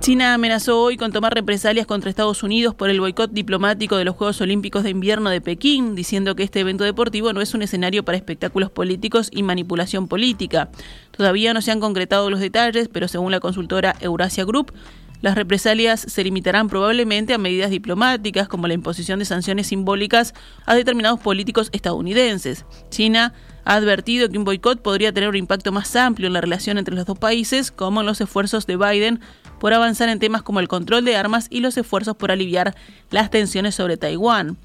China 0.00 0.34
amenazó 0.34 0.82
hoy 0.82 0.96
con 0.96 1.12
tomar 1.12 1.32
represalias 1.32 1.86
contra 1.86 2.10
Estados 2.10 2.42
Unidos 2.42 2.74
por 2.74 2.90
el 2.90 2.98
boicot 2.98 3.30
diplomático 3.30 3.96
de 3.96 4.04
los 4.04 4.16
Juegos 4.16 4.40
Olímpicos 4.40 4.82
de 4.82 4.90
Invierno 4.90 5.30
de 5.30 5.40
Pekín, 5.40 5.94
diciendo 5.94 6.34
que 6.34 6.42
este 6.42 6.58
evento 6.58 6.82
deportivo 6.82 7.32
no 7.32 7.40
es 7.40 7.54
un 7.54 7.62
escenario 7.62 8.04
para 8.04 8.18
espectáculos 8.18 8.72
políticos 8.72 9.30
y 9.32 9.44
manipulación 9.44 10.08
política. 10.08 10.72
Todavía 11.12 11.54
no 11.54 11.62
se 11.62 11.70
han 11.70 11.78
concretado 11.78 12.28
los 12.28 12.40
detalles, 12.40 12.88
pero 12.88 13.06
según 13.06 13.30
la 13.30 13.38
consultora 13.38 13.94
Eurasia 14.00 14.44
Group, 14.44 14.72
las 15.20 15.34
represalias 15.34 16.00
se 16.00 16.24
limitarán 16.24 16.68
probablemente 16.68 17.34
a 17.34 17.38
medidas 17.38 17.70
diplomáticas 17.70 18.48
como 18.48 18.66
la 18.66 18.74
imposición 18.74 19.18
de 19.18 19.24
sanciones 19.24 19.68
simbólicas 19.68 20.34
a 20.66 20.74
determinados 20.74 21.20
políticos 21.20 21.68
estadounidenses. 21.72 22.64
China 22.90 23.34
ha 23.64 23.74
advertido 23.74 24.28
que 24.28 24.38
un 24.38 24.44
boicot 24.44 24.80
podría 24.80 25.12
tener 25.12 25.28
un 25.28 25.36
impacto 25.36 25.72
más 25.72 25.94
amplio 25.94 26.26
en 26.26 26.32
la 26.32 26.40
relación 26.40 26.78
entre 26.78 26.94
los 26.94 27.06
dos 27.06 27.18
países, 27.18 27.70
como 27.70 28.00
en 28.00 28.06
los 28.06 28.20
esfuerzos 28.20 28.66
de 28.66 28.76
Biden 28.76 29.20
por 29.58 29.74
avanzar 29.74 30.08
en 30.08 30.18
temas 30.18 30.42
como 30.42 30.60
el 30.60 30.68
control 30.68 31.04
de 31.04 31.16
armas 31.16 31.46
y 31.50 31.60
los 31.60 31.76
esfuerzos 31.76 32.16
por 32.16 32.32
aliviar 32.32 32.74
las 33.10 33.30
tensiones 33.30 33.74
sobre 33.74 33.98
Taiwán. 33.98 34.56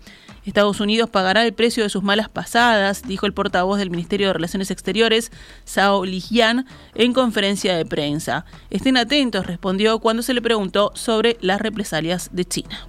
Estados 0.45 0.79
Unidos 0.79 1.10
pagará 1.10 1.43
el 1.43 1.53
precio 1.53 1.84
de 1.84 1.89
sus 1.89 2.03
malas 2.03 2.29
pasadas, 2.29 3.01
dijo 3.01 3.25
el 3.25 3.34
portavoz 3.34 3.79
del 3.79 3.89
Ministerio 3.89 4.27
de 4.27 4.34
Relaciones 4.34 4.69
Exteriores, 4.69 5.31
Sao 5.63 6.05
Lijian, 6.05 6.67
en 6.93 7.13
conferencia 7.13 7.75
de 7.75 7.86
prensa. 7.86 8.45
Estén 8.69 8.97
atentos, 8.97 9.47
respondió 9.47 9.99
cuando 9.99 10.21
se 10.21 10.34
le 10.34 10.41
preguntó 10.41 10.91
sobre 10.93 11.38
las 11.41 11.60
represalias 11.60 12.29
de 12.31 12.45
China. 12.45 12.88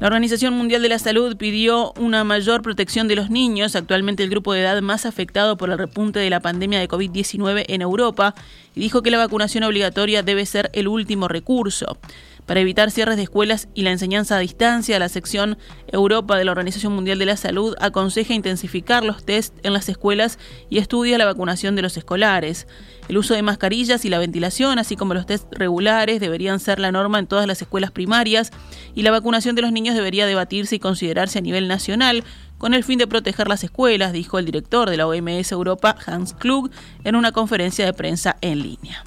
La 0.00 0.06
Organización 0.06 0.54
Mundial 0.54 0.80
de 0.80 0.88
la 0.88 0.98
Salud 0.98 1.36
pidió 1.36 1.92
una 1.98 2.24
mayor 2.24 2.62
protección 2.62 3.06
de 3.06 3.16
los 3.16 3.28
niños, 3.28 3.76
actualmente 3.76 4.22
el 4.22 4.30
grupo 4.30 4.54
de 4.54 4.62
edad 4.62 4.80
más 4.80 5.04
afectado 5.04 5.58
por 5.58 5.68
el 5.68 5.76
repunte 5.76 6.18
de 6.18 6.30
la 6.30 6.40
pandemia 6.40 6.80
de 6.80 6.88
COVID-19 6.88 7.66
en 7.68 7.82
Europa, 7.82 8.34
y 8.74 8.80
dijo 8.80 9.02
que 9.02 9.10
la 9.10 9.18
vacunación 9.18 9.62
obligatoria 9.62 10.22
debe 10.22 10.46
ser 10.46 10.70
el 10.72 10.88
último 10.88 11.28
recurso. 11.28 11.98
Para 12.50 12.62
evitar 12.62 12.90
cierres 12.90 13.16
de 13.16 13.22
escuelas 13.22 13.68
y 13.74 13.82
la 13.82 13.92
enseñanza 13.92 14.34
a 14.34 14.40
distancia, 14.40 14.98
la 14.98 15.08
sección 15.08 15.56
Europa 15.86 16.36
de 16.36 16.44
la 16.44 16.50
Organización 16.50 16.92
Mundial 16.92 17.20
de 17.20 17.26
la 17.26 17.36
Salud 17.36 17.76
aconseja 17.78 18.34
intensificar 18.34 19.04
los 19.04 19.24
test 19.24 19.54
en 19.64 19.72
las 19.72 19.88
escuelas 19.88 20.36
y 20.68 20.78
estudia 20.78 21.16
la 21.16 21.26
vacunación 21.26 21.76
de 21.76 21.82
los 21.82 21.96
escolares. 21.96 22.66
El 23.06 23.18
uso 23.18 23.34
de 23.34 23.42
mascarillas 23.42 24.04
y 24.04 24.08
la 24.08 24.18
ventilación, 24.18 24.80
así 24.80 24.96
como 24.96 25.14
los 25.14 25.26
test 25.26 25.46
regulares, 25.52 26.18
deberían 26.18 26.58
ser 26.58 26.80
la 26.80 26.90
norma 26.90 27.20
en 27.20 27.28
todas 27.28 27.46
las 27.46 27.62
escuelas 27.62 27.92
primarias 27.92 28.50
y 28.96 29.02
la 29.02 29.12
vacunación 29.12 29.54
de 29.54 29.62
los 29.62 29.70
niños 29.70 29.94
debería 29.94 30.26
debatirse 30.26 30.74
y 30.74 30.80
considerarse 30.80 31.38
a 31.38 31.42
nivel 31.42 31.68
nacional 31.68 32.24
con 32.58 32.74
el 32.74 32.82
fin 32.82 32.98
de 32.98 33.06
proteger 33.06 33.46
las 33.46 33.62
escuelas, 33.62 34.12
dijo 34.12 34.40
el 34.40 34.46
director 34.46 34.90
de 34.90 34.96
la 34.96 35.06
OMS 35.06 35.52
Europa, 35.52 35.94
Hans 36.04 36.34
Klug, 36.34 36.68
en 37.04 37.14
una 37.14 37.30
conferencia 37.30 37.86
de 37.86 37.92
prensa 37.92 38.38
en 38.40 38.60
línea. 38.60 39.04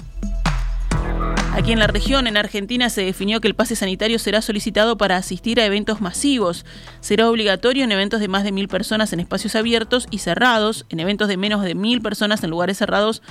Aquí 1.54 1.70
en 1.70 1.78
la 1.78 1.86
región, 1.86 2.26
en 2.26 2.36
Argentina, 2.36 2.90
se 2.90 3.04
definió 3.04 3.40
que 3.40 3.46
el 3.46 3.54
pase 3.54 3.76
sanitario 3.76 4.18
será 4.18 4.42
solicitado 4.42 4.98
para 4.98 5.16
asistir 5.16 5.60
a 5.60 5.64
eventos 5.64 6.00
masivos. 6.00 6.66
Será 6.98 7.30
obligatorio 7.30 7.84
en 7.84 7.92
eventos 7.92 8.18
de 8.18 8.26
más 8.26 8.42
de 8.42 8.50
mil 8.50 8.66
personas 8.66 9.12
en 9.12 9.20
espacios 9.20 9.54
abiertos 9.54 10.08
y 10.10 10.18
cerrados, 10.18 10.84
en 10.88 10.98
eventos 10.98 11.28
de 11.28 11.36
menos 11.36 11.62
de 11.62 11.76
mil 11.76 12.02
personas 12.02 12.42
en 12.42 12.50
lugares 12.50 12.78
cerrados 12.78 13.22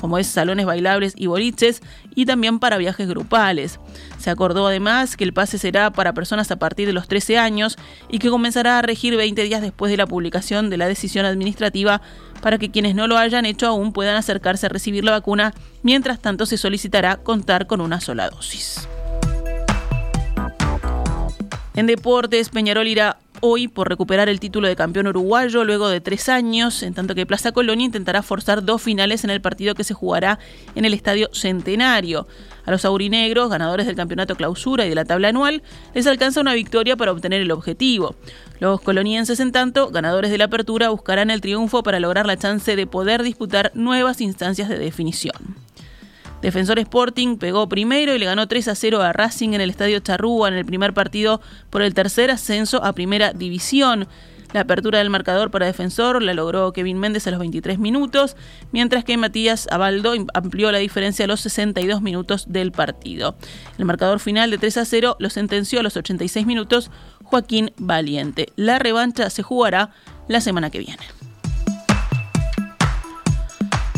como 0.00 0.18
es 0.18 0.26
salones 0.26 0.66
bailables 0.66 1.14
y 1.16 1.26
boliches, 1.26 1.82
y 2.14 2.26
también 2.26 2.58
para 2.58 2.78
viajes 2.78 3.08
grupales. 3.08 3.78
Se 4.18 4.30
acordó 4.30 4.66
además 4.66 5.16
que 5.16 5.24
el 5.24 5.32
pase 5.32 5.58
será 5.58 5.90
para 5.90 6.14
personas 6.14 6.50
a 6.50 6.58
partir 6.58 6.86
de 6.86 6.92
los 6.92 7.08
13 7.08 7.38
años 7.38 7.76
y 8.08 8.18
que 8.18 8.30
comenzará 8.30 8.78
a 8.78 8.82
regir 8.82 9.16
20 9.16 9.42
días 9.42 9.62
después 9.62 9.90
de 9.90 9.96
la 9.96 10.06
publicación 10.06 10.70
de 10.70 10.76
la 10.76 10.88
decisión 10.88 11.26
administrativa 11.26 12.00
para 12.40 12.58
que 12.58 12.70
quienes 12.70 12.94
no 12.94 13.06
lo 13.06 13.18
hayan 13.18 13.44
hecho 13.44 13.66
aún 13.66 13.92
puedan 13.92 14.16
acercarse 14.16 14.66
a 14.66 14.70
recibir 14.70 15.04
la 15.04 15.12
vacuna, 15.12 15.52
mientras 15.82 16.20
tanto 16.20 16.46
se 16.46 16.56
solicitará 16.56 17.18
contar 17.18 17.66
con 17.66 17.80
una 17.80 18.00
sola 18.00 18.30
dosis. 18.30 18.88
En 21.74 21.86
deportes, 21.86 22.48
Peñarol 22.48 22.88
irá 22.88 23.18
hoy 23.40 23.68
por 23.68 23.88
recuperar 23.88 24.28
el 24.28 24.40
título 24.40 24.68
de 24.68 24.76
campeón 24.76 25.06
uruguayo 25.06 25.64
luego 25.64 25.88
de 25.88 26.00
tres 26.00 26.28
años, 26.28 26.82
en 26.82 26.94
tanto 26.94 27.14
que 27.14 27.26
Plaza 27.26 27.52
Colonia 27.52 27.86
intentará 27.86 28.22
forzar 28.22 28.64
dos 28.64 28.82
finales 28.82 29.24
en 29.24 29.30
el 29.30 29.40
partido 29.40 29.74
que 29.74 29.84
se 29.84 29.94
jugará 29.94 30.38
en 30.74 30.84
el 30.84 30.94
Estadio 30.94 31.28
Centenario. 31.32 32.26
A 32.66 32.70
los 32.70 32.84
aurinegros, 32.84 33.50
ganadores 33.50 33.86
del 33.86 33.96
campeonato 33.96 34.36
clausura 34.36 34.86
y 34.86 34.88
de 34.88 34.94
la 34.94 35.04
tabla 35.04 35.28
anual, 35.28 35.62
les 35.94 36.06
alcanza 36.06 36.40
una 36.40 36.54
victoria 36.54 36.96
para 36.96 37.12
obtener 37.12 37.40
el 37.40 37.50
objetivo. 37.50 38.14
Los 38.60 38.80
colonienses, 38.80 39.40
en 39.40 39.52
tanto, 39.52 39.90
ganadores 39.90 40.30
de 40.30 40.38
la 40.38 40.44
apertura, 40.44 40.90
buscarán 40.90 41.30
el 41.30 41.40
triunfo 41.40 41.82
para 41.82 42.00
lograr 42.00 42.26
la 42.26 42.36
chance 42.36 42.76
de 42.76 42.86
poder 42.86 43.22
disputar 43.22 43.72
nuevas 43.74 44.20
instancias 44.20 44.68
de 44.68 44.78
definición. 44.78 45.56
Defensor 46.42 46.78
Sporting 46.78 47.36
pegó 47.36 47.68
primero 47.68 48.14
y 48.14 48.18
le 48.18 48.26
ganó 48.26 48.48
3 48.48 48.68
a 48.68 48.74
0 48.74 49.02
a 49.02 49.12
Racing 49.12 49.50
en 49.50 49.60
el 49.60 49.70
Estadio 49.70 50.00
Charrúa 50.00 50.48
en 50.48 50.54
el 50.54 50.64
primer 50.64 50.94
partido 50.94 51.40
por 51.68 51.82
el 51.82 51.92
tercer 51.92 52.30
ascenso 52.30 52.82
a 52.82 52.92
Primera 52.94 53.32
División. 53.32 54.08
La 54.52 54.62
apertura 54.62 54.98
del 54.98 55.10
marcador 55.10 55.50
para 55.50 55.66
Defensor 55.66 56.20
la 56.22 56.34
logró 56.34 56.72
Kevin 56.72 56.98
Méndez 56.98 57.26
a 57.26 57.30
los 57.30 57.38
23 57.38 57.78
minutos, 57.78 58.36
mientras 58.72 59.04
que 59.04 59.16
Matías 59.16 59.68
Abaldo 59.70 60.14
amplió 60.34 60.72
la 60.72 60.78
diferencia 60.78 61.26
a 61.26 61.28
los 61.28 61.40
62 61.40 62.02
minutos 62.02 62.46
del 62.48 62.72
partido. 62.72 63.36
El 63.78 63.84
marcador 63.84 64.18
final 64.18 64.50
de 64.50 64.58
3 64.58 64.78
a 64.78 64.84
0 64.84 65.16
lo 65.20 65.30
sentenció 65.30 65.78
a 65.78 65.82
los 65.84 65.96
86 65.96 66.46
minutos 66.46 66.90
Joaquín 67.22 67.72
Valiente. 67.76 68.48
La 68.56 68.80
revancha 68.80 69.30
se 69.30 69.42
jugará 69.42 69.90
la 70.26 70.40
semana 70.40 70.70
que 70.70 70.80
viene. 70.80 71.19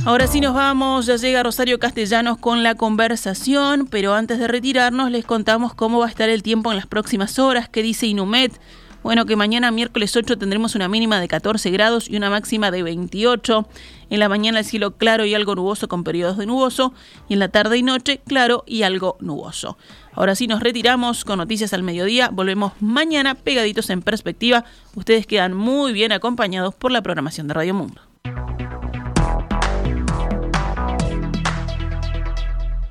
Ahora 0.05 0.27
sí 0.27 0.41
nos 0.41 0.55
vamos, 0.55 1.07
ya 1.07 1.15
llega 1.15 1.45
Rosario 1.45 1.79
Castellanos 1.79 2.37
con 2.37 2.65
la 2.65 2.75
conversación, 2.75 3.87
pero 3.89 4.15
antes 4.15 4.41
de 4.41 4.49
retirarnos 4.49 5.13
les 5.13 5.25
contamos 5.25 5.75
cómo 5.75 6.01
va 6.01 6.07
a 6.07 6.09
estar 6.09 6.29
el 6.29 6.43
tiempo 6.43 6.73
en 6.73 6.77
las 6.77 6.89
próximas 6.89 7.39
horas, 7.39 7.69
qué 7.69 7.85
dice 7.85 8.09
Inumet. 8.09 8.53
Bueno, 9.05 9.27
que 9.27 9.37
mañana 9.37 9.71
miércoles 9.71 10.17
8 10.17 10.39
tendremos 10.39 10.75
una 10.75 10.89
mínima 10.89 11.21
de 11.21 11.29
14 11.29 11.71
grados 11.71 12.11
y 12.11 12.17
una 12.17 12.31
máxima 12.31 12.73
de 12.73 12.83
28. 12.83 13.69
En 14.11 14.21
la 14.21 14.29
mañana 14.29 14.61
el 14.61 14.65
cielo 14.65 14.97
claro 14.97 15.25
y 15.25 15.35
algo 15.35 15.55
nuboso 15.55 15.89
con 15.89 16.05
periodos 16.05 16.37
de 16.37 16.47
nuboso. 16.47 16.95
Y 17.29 17.35
en 17.35 17.41
la 17.41 17.49
tarde 17.49 17.79
y 17.79 17.83
noche 17.83 18.21
claro 18.25 18.63
y 18.67 18.83
algo 18.83 19.17
nuboso. 19.21 19.77
Ahora 20.13 20.37
sí 20.37 20.47
nos 20.47 20.61
retiramos 20.61 21.25
con 21.25 21.39
noticias 21.39 21.73
al 21.73 21.83
mediodía. 21.83 22.29
Volvemos 22.29 22.75
mañana 22.81 23.35
pegaditos 23.35 23.91
en 23.91 24.03
perspectiva. 24.03 24.65
Ustedes 24.95 25.27
quedan 25.27 25.53
muy 25.53 25.93
bien 25.93 26.13
acompañados 26.13 26.73
por 26.75 26.93
la 26.93 27.03
programación 27.03 27.49
de 27.49 27.55
Radio 27.55 27.75
Mundo. 27.75 28.03